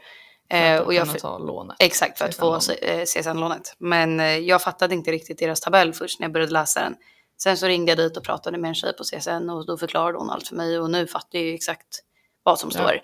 [0.52, 1.76] För Eh, att och jag, kunna ta lånet.
[1.80, 2.60] Exakt, för att få
[3.06, 3.68] CSN-lånet.
[3.68, 3.74] eh.
[3.78, 6.96] Men eh, jag fattade inte riktigt deras tabell först när jag började läsa den.
[7.38, 10.18] Sen så ringde jag dit och pratade med en tjej på CSN och då förklarade
[10.18, 12.00] hon allt för mig och nu fattar jag ju exakt
[12.44, 12.80] vad som Ja.
[12.80, 13.02] står.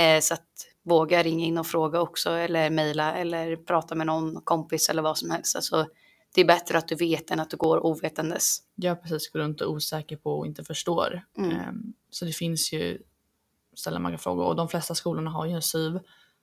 [0.00, 0.46] Eh, så att
[0.84, 5.18] våga ringa in och fråga också eller mejla eller prata med någon kompis eller vad
[5.18, 5.56] som helst.
[5.56, 5.86] Alltså,
[6.34, 8.58] det är bättre att du vet än att du går ovetandes.
[8.74, 11.22] Jag precis går runt och osäker på och inte förstår.
[11.38, 11.50] Mm.
[11.50, 12.98] Ehm, så det finns ju
[13.80, 15.98] ställen man kan fråga och de flesta skolorna har ju en SYV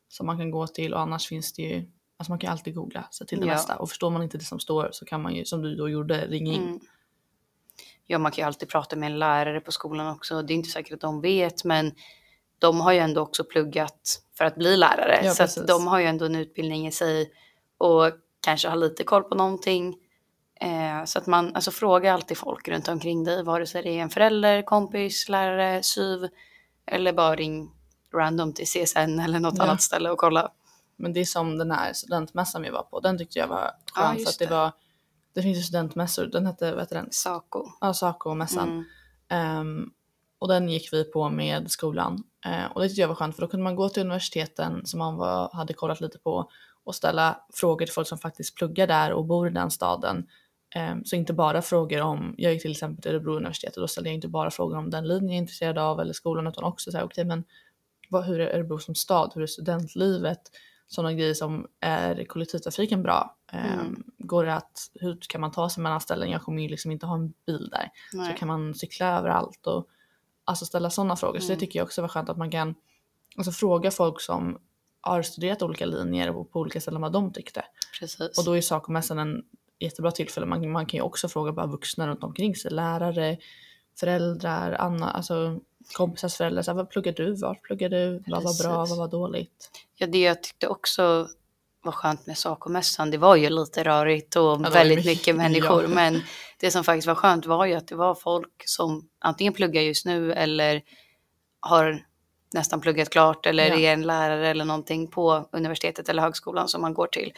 [0.07, 1.75] som man kan gå till och annars finns det ju,
[2.17, 3.53] alltså man kan alltid googla sig till det Ja.
[3.53, 5.89] mesta och förstår man inte det som står så kan man ju som du då
[5.89, 6.63] gjorde ringa in.
[6.63, 6.79] Mm.
[8.07, 10.41] Ja, man kan ju alltid prata med en lärare på skolan också.
[10.41, 11.91] Det är inte säkert att de vet, men
[12.59, 15.21] de har ju ändå också pluggat för att bli lärare.
[15.23, 15.57] Ja, så precis.
[15.57, 17.31] att de har ju ändå en utbildning i sig
[17.77, 19.97] och kanske har lite koll på någonting.
[20.61, 24.01] Eh, så att man, alltså fråga alltid folk runt omkring dig, vare sig det är
[24.01, 26.27] en förälder, kompis, lärare, syv
[26.87, 27.71] eller bara ring
[28.13, 29.63] random till CSN eller något Ja.
[29.63, 30.51] annat ställe och kolla.
[30.95, 34.01] Men det är som den här studentmässan vi var på, den tyckte jag var Ja,
[34.01, 34.51] skön för just att det, det.
[34.55, 34.71] var,
[35.33, 37.07] det finns ju studentmässor, den hette, vad heter den?
[37.11, 37.65] Saco.
[37.81, 38.69] Ja, Saco-mässan.
[38.69, 38.85] Mm.
[39.29, 39.89] Ehm,
[40.39, 42.23] och den gick vi på med skolan.
[42.45, 44.97] Eh, och det tyckte jag var skönt för då kunde man gå till universiteten som
[44.97, 46.49] man var, hade kollat lite på
[46.83, 50.27] och ställa frågor till folk som faktiskt pluggar där och bor i den staden.
[50.75, 53.87] Ehm, så inte bara frågor om, jag gick till exempel till Örebro universitet och då
[53.87, 56.63] ställde jag inte bara frågor om den linjen jag är intresserad av eller skolan utan
[56.63, 57.43] också så här, okej men
[58.09, 60.41] vad, hur är Örebro som stad, hur är studentlivet,
[60.87, 63.37] sådana grejer som är kollektivtrafiken bra?
[63.51, 64.03] Ehm, Mm.
[64.17, 66.29] Går det att, hur kan man ta sig mellan ställen?
[66.29, 67.89] Jag kommer ju liksom inte ha en bil där.
[68.11, 68.35] Så Nej.
[68.37, 69.87] kan man cykla överallt och
[70.45, 71.39] alltså ställa sådana frågor.
[71.39, 71.59] Så det Mm.
[71.59, 72.75] tycker jag också var skönt att man kan
[73.37, 74.57] alltså, fråga folk som
[75.01, 77.65] har studerat olika linjer och på olika ställen vad de tyckte.
[77.99, 78.37] Precis.
[78.39, 79.43] Och då är Sacomässan en
[79.79, 80.45] jättebra tillfälle.
[80.45, 83.37] Man, man kan ju också fråga bara vuxna runt omkring sig, lärare,
[83.99, 85.59] föräldrar, Anna, alltså
[85.93, 86.61] kompisars föräldrar.
[86.61, 87.33] Så här, vad pluggar du?
[87.35, 88.23] Vart pluggar du?
[88.27, 88.85] Vad var bra?
[88.85, 89.71] Vad var dåligt?
[89.95, 91.27] Ja, det jag tyckte också
[91.83, 95.81] var skönt med Sacomässan, det var ju lite rörigt och ju väldigt mycket människor.
[95.83, 95.87] ja.
[95.89, 96.21] Men
[96.59, 100.05] det som faktiskt var skönt var ju att det var folk som antingen pluggar just
[100.05, 100.81] nu eller
[101.59, 102.05] har
[102.53, 103.75] nästan pluggat klart eller Ja.
[103.75, 107.33] är en lärare eller någonting på universitetet eller högskolan som man går till.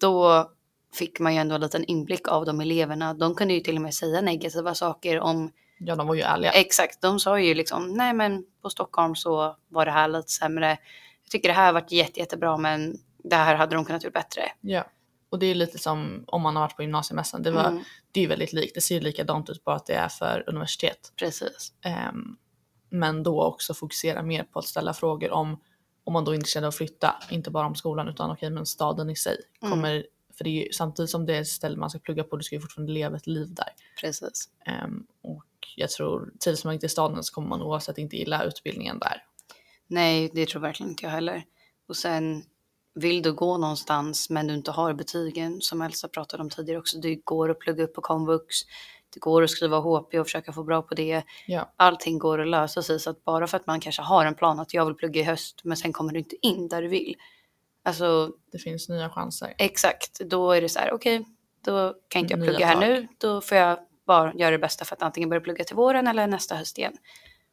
[0.00, 0.50] Då
[0.94, 3.14] fick man ju ändå en liten inblick av de eleverna.
[3.14, 6.50] De kunde ju till och med säga negativa saker om Ja, de var ju ärliga.
[6.50, 10.68] Exakt, de sa ju liksom nej men på Stockholm så var det här lite sämre.
[11.24, 14.12] Jag tycker det här har varit jätte, jättebra men det här hade de kunnat gjort
[14.12, 14.42] bättre.
[14.60, 14.84] Ja.
[15.30, 17.42] Och det är lite som om man har varit på gymnasiemässan.
[17.42, 18.74] Det, var, Mm, det är väldigt likt.
[18.74, 21.12] Det ser ju likadant ut bara att det är för universitet.
[21.16, 21.72] precis.
[21.84, 22.36] Ehm,
[22.90, 25.60] men då också fokusera mer på att ställa frågor om
[26.04, 29.10] om man då inte känner att flytta, inte bara om skolan utan okej men staden
[29.10, 30.02] i sig Mm.
[30.40, 32.42] För det är ju samtidigt som det är ett ställe man ska plugga på, du
[32.42, 33.68] ska ju fortfarande leva ett liv där.
[34.00, 34.48] Precis.
[34.66, 38.44] Ehm, och jag tror, trivs man inte i staden så kommer man oavsett inte gilla
[38.44, 39.24] utbildningen där.
[39.86, 41.44] Nej, det tror verkligen inte jag heller.
[41.88, 42.44] Och sen
[42.94, 46.98] vill du gå någonstans men du inte har betygen som Elsa pratade om tidigare också.
[46.98, 48.56] Det går att plugga upp på komvux.
[49.14, 51.22] Det går att skriva HP och försöka få bra på det.
[51.46, 54.34] Ja, Allting går att lösa sig så att bara för att man kanske har en
[54.34, 56.88] plan att jag vill plugga i höst men sen kommer du inte in där du
[56.88, 57.16] vill.
[57.82, 59.54] Alltså det finns nya chanser.
[59.58, 61.26] exakt, då är det så här okej,
[61.64, 62.80] då kan inte jag Nya plugga här tag.
[62.88, 63.08] nu.
[63.18, 66.26] Då får jag bara göra det bästa för att antingen börja plugga till våren eller
[66.26, 66.92] nästa höst igen.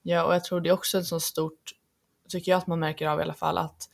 [0.01, 1.71] Ja, och jag tror det är också ett så stort,
[2.29, 3.89] tycker jag att man märker av i alla fall att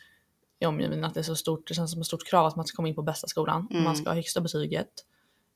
[0.59, 2.65] i omgivningen att det är så stort, det känns som ett stort krav att man
[2.65, 3.83] ska komma in på bästa skolan, Mm.
[3.83, 4.89] man ska ha högsta betyget.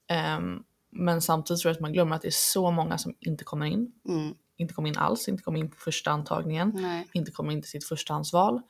[0.08, 3.44] Ehm, men samtidigt tror jag att man glömmer att det är så många som inte
[3.44, 4.36] kommer in, Mm.
[4.58, 7.08] inte kommer in alls, inte kommer in på första antagningen, Nej.
[7.14, 8.62] inte kommer in till sitt förstahandsval.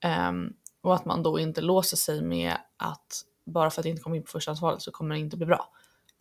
[0.00, 0.52] Ehm,
[0.86, 4.16] och att man då inte låser sig med att bara för att det inte kommer
[4.16, 5.68] in på förstahandsvalet så kommer det inte bli bra.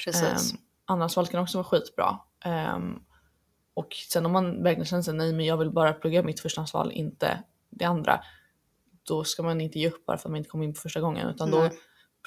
[0.06, 0.54] Precis.
[0.54, 2.20] Um, andrahandsval kan också vara skitbra.
[2.46, 3.00] Ehm,
[3.74, 6.92] och sen om man verkligen känner sig nej men jag vill bara plugga mitt förstahandsval,
[6.92, 8.20] inte det andra.
[9.04, 11.02] Då ska man inte ge upp bara för att man inte kommer in på första
[11.02, 11.72] gången utan då Nej.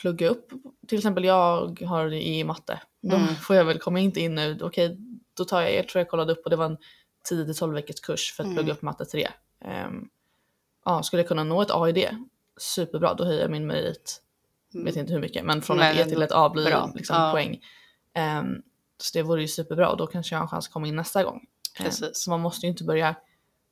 [0.01, 0.49] plugga upp.
[0.89, 2.81] Till exempel jag har i matte.
[3.03, 3.35] Då Mm.
[3.35, 4.59] får jag väl komma inte in nu.
[4.63, 4.99] Okej,
[5.35, 6.79] då tar jag, jag tror jag kollade upp och det var en
[7.31, 8.57] 10-12 veckors kurs för att Mm.
[8.57, 9.29] plugga upp matte 3.
[9.87, 10.09] Um,
[10.89, 12.17] ja, skulle jag kunna nå ett A i det,
[12.57, 14.23] superbra, då höjer jag min merit
[14.73, 16.93] vet inte hur mycket, men från Men ett E till ett A blir bra.
[16.95, 17.33] liksom Ja.
[17.33, 17.61] poäng.
[18.15, 18.63] Ehm,
[18.99, 20.97] så det vore ju superbra och då kanske jag har en chans att komma in
[20.97, 21.47] nästa gång.
[21.79, 22.11] Precis.
[22.13, 23.15] så man måste ju inte börja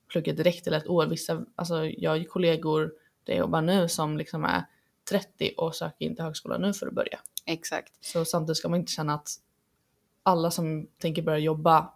[0.09, 1.07] plugga direkt till ett år.
[1.07, 2.93] Vissa, alltså jag har ju kollegor
[3.25, 4.65] där jag jobbar nu som liksom är
[5.11, 7.19] 30 och söker in till högskolan nu för att börja.
[7.47, 7.93] Exakt.
[8.05, 9.29] Så samtidigt ska man inte känna att
[10.23, 11.93] alla som tänker börja jobba,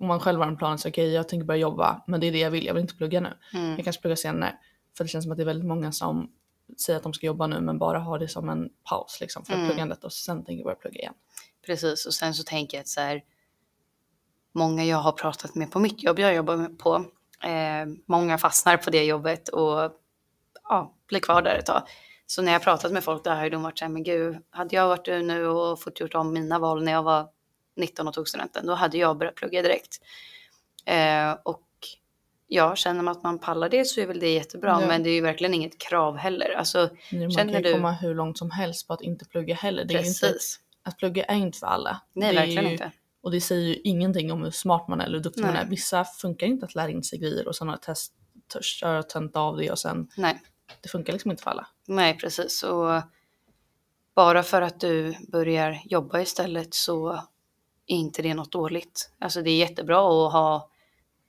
[0.00, 2.32] om man själv har en plan så okej jag tänker börja jobba men det är
[2.32, 3.32] det jag vill, jag vill inte plugga nu.
[3.54, 3.74] Mm.
[3.76, 4.54] Jag kanske pluggar senare.
[4.96, 6.30] För det känns som att det är väldigt många som
[6.78, 9.54] säger att de ska jobba nu men bara har det som en paus liksom för
[9.54, 9.66] Mm.
[9.66, 11.14] pluggandet och sen tänker börja plugga igen.
[11.66, 13.22] Precis, och sen så tänker jag att så här,
[14.52, 16.94] många jag har pratat med på mitt jobb jag jobbar på,
[17.48, 19.92] eh, många fastnar på det jobbet och
[20.62, 21.82] ja, blir kvar där ett tag.
[22.26, 24.76] Så när jag pratat med folk där har de varit så här, men gud, hade
[24.76, 27.28] jag varit du nu och fått gjort om mina val när jag var
[27.76, 30.00] 19 och tog studenten, då hade jag börjat plugga direkt.
[30.84, 31.62] Eh, och
[32.46, 34.86] ja, känner man att man pallar det så är väl det jättebra, Ja.
[34.88, 36.50] men det är ju verkligen inget krav heller.
[36.58, 39.54] Alltså, Nu, man kan ju du- komma hur långt som helst på att inte plugga
[39.54, 39.84] heller.
[39.84, 40.60] Det är ju inte, precis.
[40.82, 42.00] att plugga är inte för alla.
[42.12, 42.90] Nej, det verkligen ju, inte.
[43.22, 45.62] Och det säger ju ingenting om hur smart man är eller hur duktig man Nej.
[45.62, 45.66] är.
[45.68, 48.12] Vissa funkar inte att lära in sig grejer och sen ha test,
[48.60, 50.40] köra tenta av det och sen, Nej.
[50.80, 51.66] det funkar liksom inte för alla.
[51.86, 52.62] Nej, precis.
[52.62, 53.02] Och
[54.14, 57.22] bara för att du börjar jobba istället så
[57.86, 59.10] är inte det något dåligt.
[59.18, 60.70] Alltså det är jättebra att ha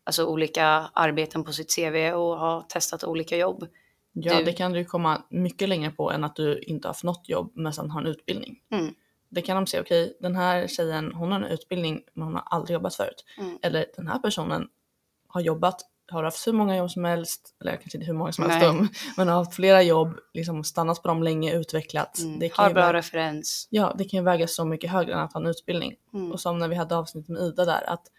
[0.03, 3.67] alltså, olika arbeten på sitt CV och ha testat olika jobb.
[4.13, 7.03] Ja, Du- det kan du komma mycket längre på än att du inte har haft
[7.03, 8.61] något jobb men sen har en utbildning.
[8.71, 8.93] Mm.
[9.29, 12.43] Det kan de se, okej den här tjejen hon har en utbildning men hon har
[12.45, 13.25] aldrig jobbat förut.
[13.37, 13.57] Mm.
[13.61, 14.67] Eller den här personen
[15.27, 18.49] har jobbat, har haft hur många jobb som helst, eller kanske inte hur många som
[18.49, 22.23] helst dum, men har haft flera jobb, liksom stannat på dem länge, utvecklats.
[22.23, 22.49] Mm.
[22.53, 23.67] Har bra vä- referens.
[23.69, 25.95] ja, det kan ju väga så mycket högre än att ha en utbildning.
[26.13, 26.31] Mm.
[26.31, 28.11] Och som när vi hade avsnitt med Ida där, att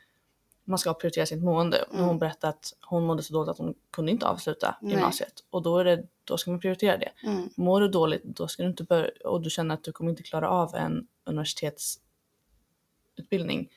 [0.65, 1.83] man ska prioritera sitt mående.
[1.83, 2.07] Och Mm.
[2.07, 4.93] hon berättade att hon mådde så dåligt att hon kunde inte avsluta Nej.
[4.93, 5.33] gymnasiet.
[5.51, 7.11] Och då, är det, då ska man prioritera det.
[7.25, 7.49] Mm.
[7.57, 10.23] Mår du dåligt, då ska du inte börja, och du känner att du kommer inte
[10.23, 13.69] klara av en universitetsutbildning,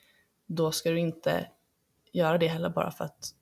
[0.45, 1.47] då ska du inte
[2.11, 3.33] göra det heller bara för att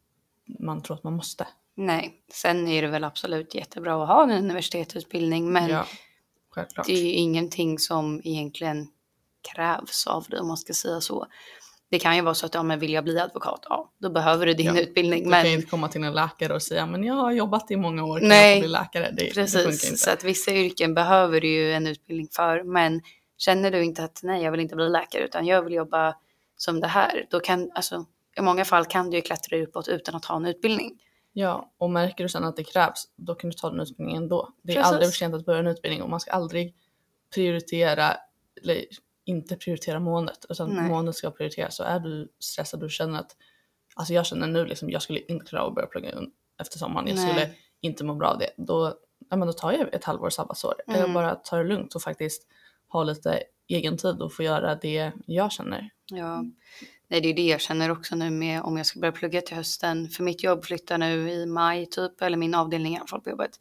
[0.60, 1.48] man tror att man måste.
[1.76, 5.86] Nej, sen är det väl absolut jättebra att ha en universitetsutbildning men ja,
[6.86, 8.88] det är ju ingenting som egentligen
[9.54, 11.28] krävs av dig om man ska säga så.
[11.92, 14.46] Det kan ju vara så att ja, men vill jag bli advokat, ja då behöver
[14.46, 15.24] du din Ja, utbildning.
[15.24, 17.72] Du Men kan ju inte komma till en läkare och säga men jag har jobbat
[17.72, 19.12] i många år, kan Nej, jag få bli läkare?
[19.12, 19.98] Det, det Precis, inte.
[19.98, 22.64] så att vissa yrken behöver du ju en utbildning för.
[22.64, 23.02] Men
[23.38, 26.16] känner du inte att nej, jag vill inte bli läkare utan jag vill jobba
[26.58, 27.26] som det här.
[27.30, 28.06] Då kan, alltså,
[28.40, 31.00] i många fall kan du ju klättra uppåt utan att ha en utbildning.
[31.34, 34.54] Ja, och märker du sen att det krävs, då kan du ta den utbildningen ändå.
[34.62, 34.92] Det är Precis.
[34.92, 36.76] aldrig för sent att börja en utbildning och man ska aldrig
[37.34, 38.18] prioritera,
[38.64, 38.86] eller
[39.26, 40.90] inte prioritera måendet, utan Nej.
[40.90, 41.76] måendet ska prioriteras.
[41.76, 43.36] Så är du stressad och känner att
[43.96, 46.12] alltså jag känner nu liksom, jag skulle inte klara av att börja plugga
[46.62, 47.08] efter sommaren.
[47.08, 47.28] Jag Nej.
[47.28, 47.50] skulle
[47.82, 48.50] inte må bra av det.
[48.58, 48.94] Då,
[49.30, 50.76] ja, men då tar jag ett halvår sabbatsår.
[50.88, 51.00] Mm.
[51.02, 52.48] Jag bara tar det lugnt och faktiskt
[52.88, 55.90] har lite egen tid och får göra det jag känner.
[56.12, 56.44] Ja,
[57.10, 59.56] nej, det är det jag känner också nu med om jag ska börja plugga till
[59.56, 60.10] hösten.
[60.10, 63.30] För mitt jobb flyttar nu i maj typ, eller min avdelning i alla fall på
[63.30, 63.52] jobbet.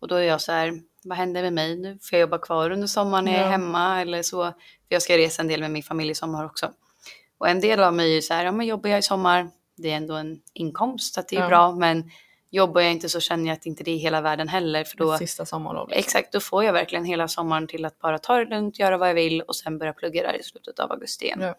[0.00, 1.98] Och då är jag så här, vad händer med mig nu?
[2.02, 4.42] Får jag jobba kvar under sommaren när jag är hemma eller så?
[4.44, 4.54] För
[4.88, 6.70] jag ska resa en del med min familj i sommar också.
[7.38, 9.50] Och en del av mig är ju så här, ja men jobbar jag i sommar,
[9.76, 11.48] det är ändå en inkomst, att det är Ja.
[11.48, 11.72] bra.
[11.74, 12.10] Men
[12.50, 14.84] jobbar jag inte så känner jag att inte det är hela världen heller.
[14.84, 15.88] För då, sista sommarlov.
[15.88, 15.98] Liksom.
[16.00, 19.08] exakt, då får jag verkligen hela sommaren till att bara ta det lugnt, göra vad
[19.08, 21.40] jag vill och sen börja plugga där i slutet av augusti igen.
[21.40, 21.54] Ja.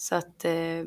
[0.00, 0.84] Så att eh,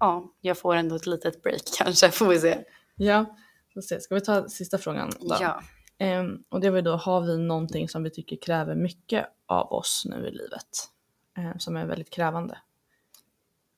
[0.00, 2.58] ja, jag får ändå ett litet break kanske, får vi se.
[2.96, 3.36] Ja,
[3.74, 4.00] så se.
[4.00, 5.36] ska vi ta sista frågan då?
[5.40, 5.62] Ja.
[5.98, 9.72] Ehm, och det var ju då, har vi någonting som vi tycker kräver mycket av
[9.72, 10.88] oss nu i livet?
[11.36, 12.58] Ehm, som är väldigt krävande.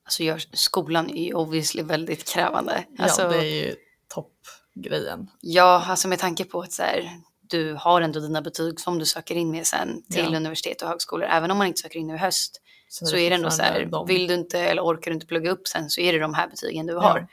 [0.03, 2.85] Alltså jag, skolan är ju obviously väldigt krävande.
[2.99, 3.75] Alltså, ja, det är ju
[4.07, 5.27] toppgrejen.
[5.41, 7.09] ja, alltså med tanke på att så här,
[7.41, 10.37] du har ändå dina betyg som du söker in med sen till Ja.
[10.37, 11.25] universitet och högskolor.
[11.27, 13.85] Även om man inte söker in nu i höst så är det ändå så här,
[13.85, 16.33] de- vill du inte eller orkar du inte plugga upp sen så är det de
[16.33, 17.27] här betygen du har.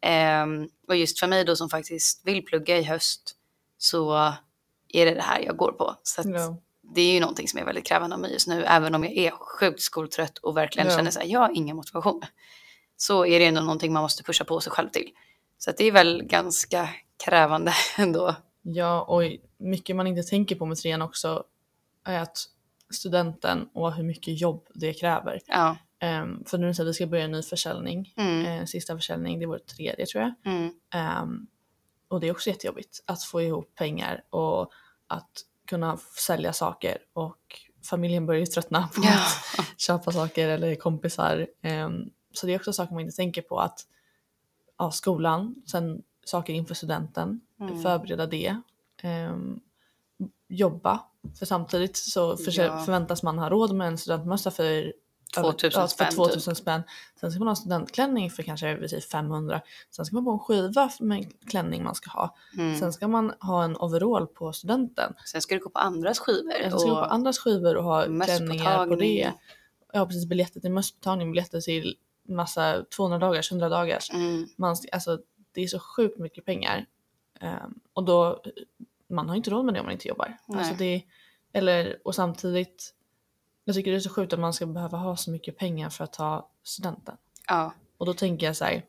[0.00, 3.36] Ehm, och just för mig då som faktiskt vill plugga i höst
[3.78, 4.14] så
[4.88, 5.96] är det det här jag går på.
[6.02, 6.56] Så Ja.
[6.94, 9.12] det är ju någonting som är väldigt krävande av mig just nu, även om jag
[9.12, 10.96] är sjukt skoltrött och verkligen Ja.
[10.96, 12.22] känner så här, jag har ingen motivation.
[12.96, 15.10] Så är det ändå någonting man måste pusha på sig själv till.
[15.58, 16.88] Så det är väl ganska
[17.24, 18.34] krävande ändå.
[18.62, 19.22] Ja, och
[19.58, 21.44] mycket man inte tänker på med trean också
[22.04, 22.38] är att
[22.90, 25.40] studenten och hur mycket jobb det kräver.
[25.46, 25.76] Ja.
[26.22, 28.46] Um, för nu att vi ska börja en ny försäljning, Mm.
[28.46, 30.52] eh, sista försäljning, det är vår tredje tror jag.
[30.54, 30.72] Mm.
[30.94, 31.46] Ehm,
[32.08, 34.72] och det är också jättejobbigt att få ihop pengar och
[35.06, 35.30] att
[35.66, 35.96] kunna
[36.26, 37.38] sälja saker och
[37.90, 39.14] familjen börjar ju tröttna på Ja.
[39.58, 41.46] att köpa saker eller kompisar.
[41.62, 43.80] Ehm, så det är också saker man inte tänker på att
[44.78, 47.82] ja, skolan, sen saker inför studenten, Mm.
[47.82, 48.56] förbereda det,
[49.02, 49.60] ehm,
[50.48, 51.00] jobba.
[51.38, 52.78] För samtidigt så försö- Ja.
[52.84, 54.92] förväntas man ha råd med en studentmössa för
[55.34, 56.82] 2000 ja, spänn, För 2000 spänn.
[57.20, 59.60] Sen ska man ha en studentklänning för kanske vi säger 500.
[59.90, 62.34] Sen ska man på en skiva med en klänning man ska ha.
[62.58, 62.76] Mm.
[62.78, 65.14] Sen ska man ha en overall på studenten.
[65.26, 66.52] Sen ska du gå på andras skivor.
[66.70, 69.32] Sen ska man på andras skivor och ha klänningar på det.
[69.92, 71.96] Ja precis, biljetter till mösspåtagning, biljetter till
[72.28, 74.10] massa 200 dagars, 100 dagars.
[74.10, 74.46] Mm.
[74.56, 75.18] Man, alltså,
[75.52, 76.86] det är så sjukt mycket pengar.
[77.40, 78.42] Ehm, och då,
[79.08, 80.36] man har inte råd med det om man inte jobbar.
[80.48, 81.02] Alltså det,
[81.52, 82.94] eller, och samtidigt,
[83.64, 86.04] jag tycker det är så sjukt att man ska behöva ha så mycket pengar för
[86.04, 87.16] att ta studenten.
[87.48, 87.74] Ja.
[87.98, 88.82] Och då tänker jag så här,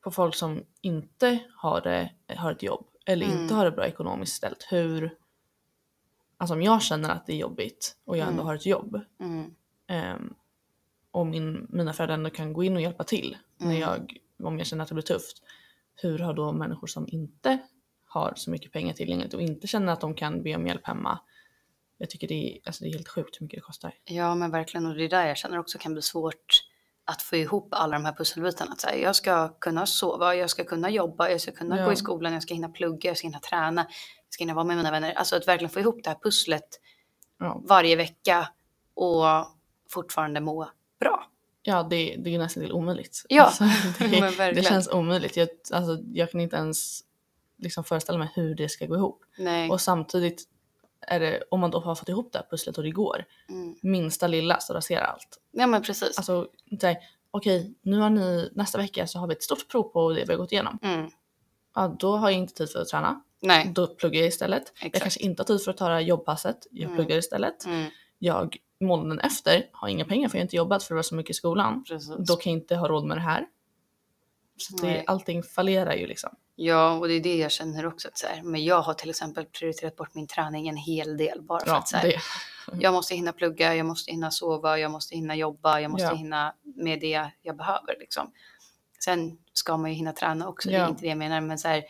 [0.00, 3.42] på folk som inte har, det, har ett jobb eller Mm.
[3.42, 4.66] inte har det bra ekonomiskt ställt.
[4.70, 5.16] Hur,
[6.36, 8.46] alltså om jag känner att det är jobbigt och jag ändå Mm.
[8.46, 9.54] har ett jobb Mm.
[9.86, 10.34] ehm,
[11.10, 13.80] och min, mina föräldrar ändå kan gå in och hjälpa till när Mm.
[13.80, 15.42] jag, om jag känner att det blir tufft.
[15.94, 17.58] Hur har då människor som inte
[18.06, 21.18] har så mycket pengar tillgängligt och inte känner att de kan be om hjälp hemma.
[21.98, 23.94] Jag tycker det är, alltså det är helt sjukt hur mycket det kostar.
[24.04, 26.62] Ja men verkligen och det är där jag känner också kan bli svårt
[27.04, 28.72] att få ihop alla de här pusselbitarna.
[28.72, 31.84] Att så här, jag ska kunna sova, jag ska kunna jobba, jag ska kunna Ja.
[31.84, 33.80] gå i skolan, jag ska hinna plugga, jag ska hinna träna,
[34.24, 35.12] jag ska hinna vara med mina vänner.
[35.12, 36.80] Alltså att verkligen få ihop det här pusslet
[37.38, 38.48] Ja, varje vecka
[38.94, 39.24] och
[39.90, 41.26] fortfarande må bra.
[41.62, 43.24] ja det, det är nästan till omöjligt.
[43.28, 43.64] Ja, Alltså,
[43.98, 45.36] det, det känns omöjligt.
[45.36, 47.00] Jag, alltså, jag kan inte ens
[47.58, 49.24] liksom föreställa mig hur det ska gå ihop.
[49.38, 49.70] Nej.
[49.70, 50.44] Och samtidigt
[51.00, 53.74] är det, om man då har fått ihop det här pusslet och det går, Mm.
[53.82, 55.40] minsta lilla så raserar allt.
[55.50, 56.18] Ja men precis.
[56.18, 56.46] Alltså,
[57.30, 60.32] okej, nu har ni, nästa vecka så har vi ett stort prov på det vi
[60.32, 60.78] har gått igenom.
[60.82, 61.10] Mm.
[61.74, 63.22] Ja, då har jag inte tid för att träna.
[63.42, 63.72] Nej.
[63.74, 64.72] Då pluggar jag istället.
[64.80, 65.02] Jag Exakt.
[65.02, 66.66] kanske inte har tid för att ta det här jobbpasset.
[66.70, 66.96] Jag Mm.
[66.96, 67.64] pluggar istället.
[67.66, 67.90] Mm.
[68.18, 71.14] Jag månaden efter har inga pengar för jag har inte jobbat för det var så
[71.14, 71.84] mycket i skolan.
[71.88, 72.14] Precis.
[72.18, 73.46] Då kan jag inte ha råd med det här.
[74.56, 76.30] Så det, allting fallerar ju liksom.
[76.58, 78.08] Ja, och det är det jag känner också.
[78.08, 81.42] Att så här, men jag har till exempel prioriterat bort min träning en hel del
[81.42, 82.20] bara för Ja, att så här, det,
[82.82, 86.14] jag måste hinna plugga, jag måste hinna sova, jag måste hinna jobba, jag måste Ja.
[86.14, 87.96] hinna med det jag behöver.
[88.00, 88.32] Liksom.
[89.04, 90.84] Sen ska man ju hinna träna också, det Ja.
[90.84, 91.40] är inte det jag menar.
[91.40, 91.84] Men så här,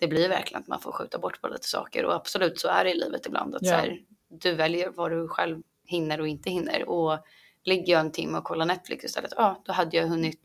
[0.00, 2.04] det blir verkligen att man får skjuta bort på lite saker.
[2.04, 3.54] Och absolut så är det i livet ibland.
[3.54, 3.98] Att så här,
[4.28, 6.88] du väljer vad du själv hinner och inte hinner.
[6.88, 7.18] Och
[7.64, 10.40] ligger jag en timme och kollar Netflix istället, ja då hade jag hunnit.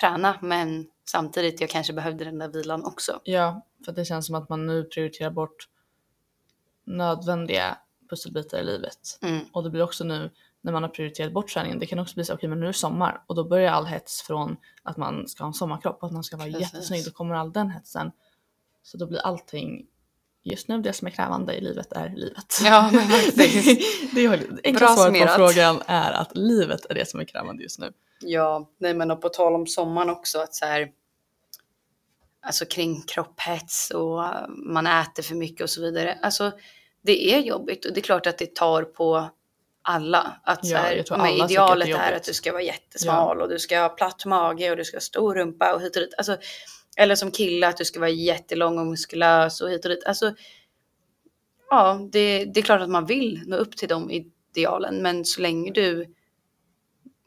[0.00, 0.38] Träna.
[0.42, 3.20] Men samtidigt, jag kanske behövde den där vilan också.
[3.24, 5.68] ja, för det känns som att man nu prioriterar bort
[6.84, 7.78] nödvändiga
[8.10, 9.18] pusselbitar i livet.
[9.22, 9.44] Mm.
[9.52, 12.24] Och det blir också nu när man har prioriterat bort träningen, det kan också bli
[12.24, 15.28] så okej men nu är det sommar och då börjar all hets från att man
[15.28, 16.74] ska ha en sommarkropp och att man ska vara Precis.
[16.74, 18.10] jättesnygg, då kommer all den hetsen.
[18.82, 19.86] Så då blir allting,
[20.42, 22.60] just nu det som är krävande i livet är livet.
[22.64, 24.14] Ja, men faktiskt.
[24.14, 27.24] det är det enkla Bra svaret på frågan är att livet är det som är
[27.24, 27.92] krävande just nu.
[28.20, 30.90] Ja, nej men och på tal om sommaren också att så här.
[32.40, 36.18] Alltså kring kropphets och uh, man äter för mycket och så vidare.
[36.22, 36.52] Alltså
[37.02, 39.30] det är jobbigt och det är klart att det tar på
[39.82, 40.40] alla.
[40.42, 43.40] Att så Ja, här, tror men alla idealet är är, att du ska vara jättesmal
[43.42, 46.02] och du ska ha platt mage och du ska ha stor rumpa och hit och
[46.02, 46.14] dit.
[46.18, 46.36] Alltså,
[46.96, 50.04] eller som kille att du ska vara jättelång och muskulös och hit och dit.
[50.04, 50.34] Alltså,
[51.70, 55.40] ja, det, det är klart att man vill nå upp till de idealen, men så
[55.40, 56.14] länge du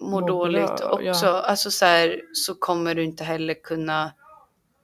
[0.01, 1.41] mår Mår dåligt bra, också, ja.
[1.41, 4.11] alltså så, här, så kommer du inte heller kunna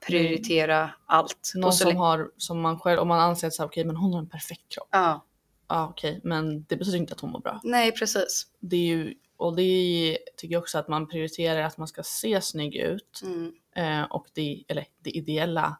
[0.07, 1.51] prioritera allt.
[1.55, 4.13] Någon som har, som man själv, om man anser att så här, okej men hon
[4.13, 4.89] har en perfekt kropp.
[4.91, 5.27] Ja,
[5.67, 7.59] Ja okej, men det betyder inte att hon mår bra.
[7.63, 8.47] nej precis.
[8.59, 12.03] Det är ju, och det är, tycker jag också att man prioriterar att man ska
[12.03, 13.21] se snygg ut.
[13.23, 13.53] Mm.
[13.75, 15.77] Eh, och det, eller det ideella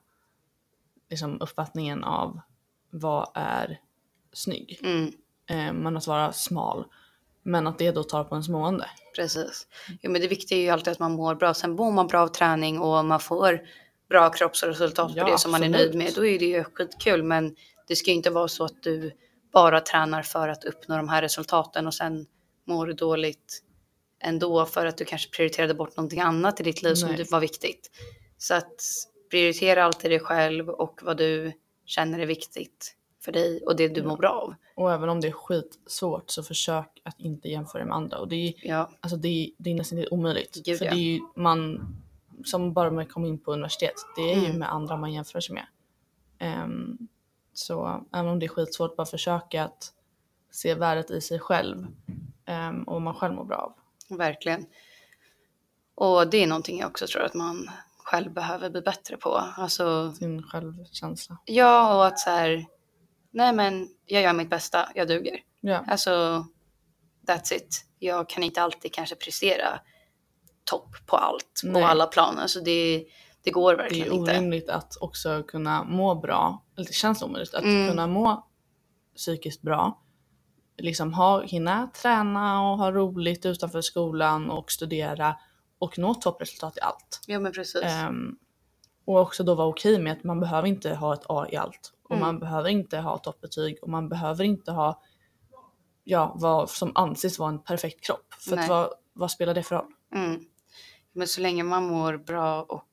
[1.10, 2.39] liksom, uppfattningen av
[2.89, 3.80] vad är
[4.34, 4.80] snygg.
[4.84, 5.06] Mm.
[5.50, 6.86] Eh, men att vara smal.
[7.47, 8.89] Men att det då tar på ens mående.
[9.15, 9.67] Precis.
[10.01, 11.53] Jo, men det viktiga är ju alltid att man mår bra.
[11.53, 13.62] Sen mår man bra av träning och man får
[14.10, 16.13] bra kroppsresultat på Ja, det som man är nöjd med.
[16.15, 17.23] Då är det ju skitkul.
[17.23, 17.55] Men
[17.88, 19.12] det ska ju inte vara så att du
[19.53, 22.25] bara tränar för att uppnå de här resultaten och sen
[22.67, 23.63] mår du dåligt
[24.23, 27.17] ändå för att du kanske prioriterade bort någonting annat i ditt liv som Nej.
[27.17, 27.91] du var viktigt.
[28.38, 28.75] Så att
[29.31, 31.51] prioritera alltid dig själv och vad du
[31.86, 32.96] känner är viktigt
[33.27, 34.53] för dig och det du mår bra av.
[34.75, 38.17] Och även om det är skitsvårt så försök att inte jämföra med andra.
[38.19, 40.55] Och det är, Ja, alltså det är, det är nästan helt omöjligt.
[40.65, 40.91] Gud, För ja.
[40.91, 41.87] det är ju man,
[42.45, 44.59] som bara man kommer in på universitet, det är ju Mm.
[44.59, 45.65] med andra man jämför sig med.
[46.39, 46.97] Ehm,
[47.53, 49.93] så även om det är skitsvårt, bara försöka att
[50.51, 51.87] se värdet i sig själv.
[52.45, 53.73] ehm, och vad man själv mår bra av.
[54.17, 54.65] Verkligen.
[55.95, 59.29] Och det är någonting jag också tror att man själv behöver bli bättre på.
[59.57, 61.37] Alltså, Sin självkänsla.
[61.45, 62.65] ja, och att så här,
[63.38, 65.39] nej men jag gör mitt bästa, jag duger.
[65.62, 66.45] Ja, Alltså,
[67.28, 67.86] that's it.
[68.00, 69.80] Jag kan inte alltid kanske prestera
[70.63, 71.82] topp på allt, Nej.
[71.82, 72.38] på alla plan.
[72.39, 73.06] Alltså det,
[73.43, 74.32] det går det verkligen är inte.
[74.32, 77.89] orimligt att också kunna må bra, eller det känns omöjligt, att Mm.
[77.89, 78.47] kunna må
[79.15, 80.04] psykiskt bra.
[80.78, 85.36] Liksom ha, hinna träna och ha roligt utanför skolan och studera
[85.80, 87.21] och nå toppresultat i allt.
[87.28, 87.84] Ja, men precis.
[87.84, 88.38] Ehm,
[89.06, 91.93] och också då vara okej med att man behöver inte ha ett A i allt.
[92.10, 92.26] Och Mm.
[92.28, 95.02] man behöver inte ha toppbetyg och man behöver inte ha
[96.04, 98.34] ja, vad som anses vara en perfekt kropp.
[98.39, 99.91] För vad, vad spelar det för roll?
[100.15, 100.46] Mm.
[101.13, 102.86] Men så länge man mår bra och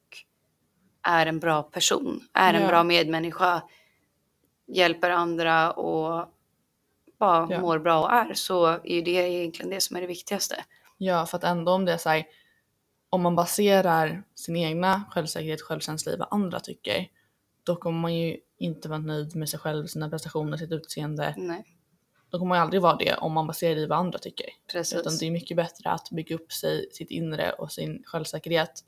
[1.02, 2.68] är en bra person, är en Ja.
[2.68, 3.62] bra medmänniska,
[4.66, 6.28] hjälper andra och
[7.18, 7.60] bara Ja.
[7.60, 10.64] mår bra och är så är ju det egentligen det som är det viktigaste.
[10.98, 12.24] Ja, för att ändå om det är så här,
[13.10, 17.08] om man baserar sin egna självsäkerhet, självkänsla i vad andra tycker,
[17.64, 21.34] då kommer man ju inte vara nöjd med sig själv, sina prestationer, sitt utseende.
[21.36, 21.64] Nej,
[22.30, 24.46] Då kommer man ju aldrig vara det om man baserar det i vad andra tycker.
[24.72, 24.98] precis.
[25.00, 28.84] Utan det är mycket bättre att bygga upp sig, sitt inre och sin självsäkerhet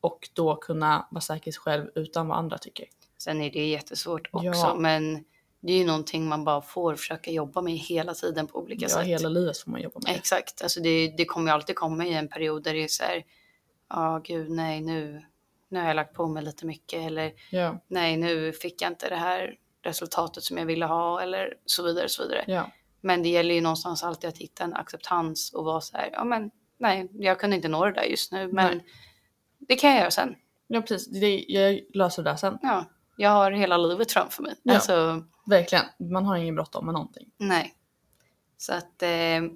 [0.00, 2.86] och då kunna vara säker i sig själv utan vad andra tycker.
[3.18, 4.74] Sen är det jättesvårt också, Ja.
[4.78, 5.24] men
[5.60, 8.88] det är ju någonting man bara får försöka jobba med hela tiden på olika Ja,
[8.88, 9.06] sätt.
[9.06, 10.16] hela livet får man jobba med.
[10.16, 13.02] Exakt, alltså det, det kommer ju alltid komma i en period där det är så
[13.04, 13.24] här,
[13.88, 15.22] ja gud nej nu,
[15.74, 19.08] nu har jag lagt på mig lite mycket eller Ja, nej nu fick jag inte
[19.08, 22.44] det här resultatet som jag ville ha eller så vidare så vidare.
[22.46, 26.08] ja, Men det gäller ju någonstans alltid att hitta en acceptans och vara så här,
[26.12, 28.86] ja men nej jag kunde inte nå det där just nu men Nej.
[29.58, 30.34] det kan jag göra sen.
[30.66, 31.20] ja precis.
[31.20, 32.58] Det, jag löser det där sen.
[32.62, 32.84] Ja,
[33.16, 34.54] jag har hela livet framför mig.
[34.62, 34.74] Ja.
[34.74, 35.84] Alltså Verkligen.
[35.98, 37.30] Man har ingen bråttom med någonting.
[37.36, 37.74] nej.
[38.56, 39.08] Så att eh,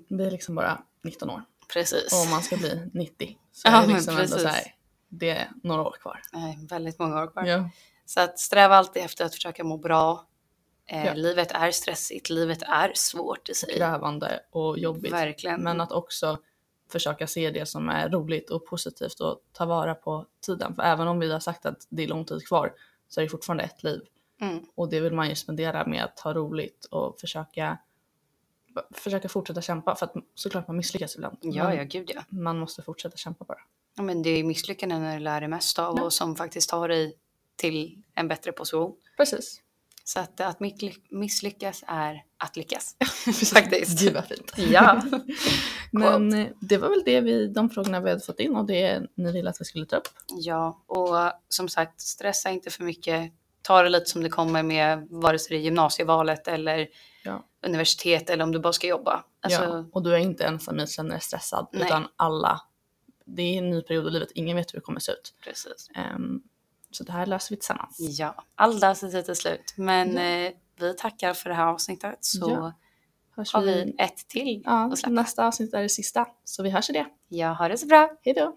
[0.09, 1.43] Vi är liksom bara 19 år.
[1.73, 2.13] precis.
[2.13, 4.75] Och om man ska bli 90 så Ja, är liksom ändå så här,
[5.09, 6.21] det är några år kvar.
[6.33, 7.45] Nej, väldigt många år kvar.
[7.45, 7.71] Ja,
[8.07, 10.27] Så att sträva alltid efter att försöka må bra.
[10.87, 11.15] Eh, Ja.
[11.15, 13.75] Livet är stressigt, livet är svårt i sig.
[13.77, 15.13] krävande och jobbigt.
[15.13, 15.61] Verkligen.
[15.63, 16.39] Men att också
[16.93, 20.75] försöka se det som är roligt och positivt och ta vara på tiden.
[20.75, 22.75] För även om vi har sagt att det är lång tid kvar
[23.09, 24.01] så är det fortfarande ett liv.
[24.41, 24.65] Mm.
[24.75, 27.79] Och det vill man ju spendera med att ha roligt och försöka,
[28.91, 29.95] försöka fortsätta kämpa.
[29.95, 31.39] För att såklart man misslyckas ibland.
[31.41, 32.23] Ja, ja, gud ja.
[32.29, 33.61] man måste fortsätta kämpa bara.
[33.99, 34.03] Ja.
[34.05, 36.03] Men det är misslyckanden du lär dig mest av Ja.
[36.05, 37.15] och som faktiskt tar dig
[37.57, 38.93] till en bättre position.
[39.17, 39.61] Precis.
[40.05, 40.59] Så att, att
[41.11, 42.97] misslyckas är att lyckas.
[43.55, 44.01] Faktiskt.
[44.01, 44.53] Gud vad fint.
[44.57, 45.03] Ja.
[45.93, 49.03] Men eh, det var väl det vi, de frågorna vi hade fått in och det
[49.15, 50.09] ni ville att vi skulle ta upp.
[50.39, 53.33] Ja, och som sagt, stressa inte för mycket.
[53.63, 56.89] Ta det lite som det kommer med vare sig det är gymnasievalet eller
[57.25, 57.45] Ja.
[57.67, 59.25] universitet eller om du bara ska jobba.
[59.41, 59.85] Alltså, ja.
[59.93, 61.83] Och du är inte ensam i att känna dig stressad Nej.
[61.87, 62.61] utan alla.
[63.29, 65.35] Det är en ny period i livet, ingen vet hur det kommer se ut.
[65.45, 65.91] precis.
[65.95, 66.43] Ehm,
[66.91, 67.97] så det här löser vi tillsammans.
[68.19, 69.75] Ja, allt löser sig till slut.
[69.77, 70.21] Men Ja.
[70.23, 72.73] eh, vi tackar för det här avsnittet så Ja.
[73.37, 76.27] hörs har vi ett till Ja, nästa avsnitt är det sista.
[76.45, 77.07] Så vi hörs i det.
[77.29, 78.11] Jag har det så bra.
[78.23, 78.57] Hej då!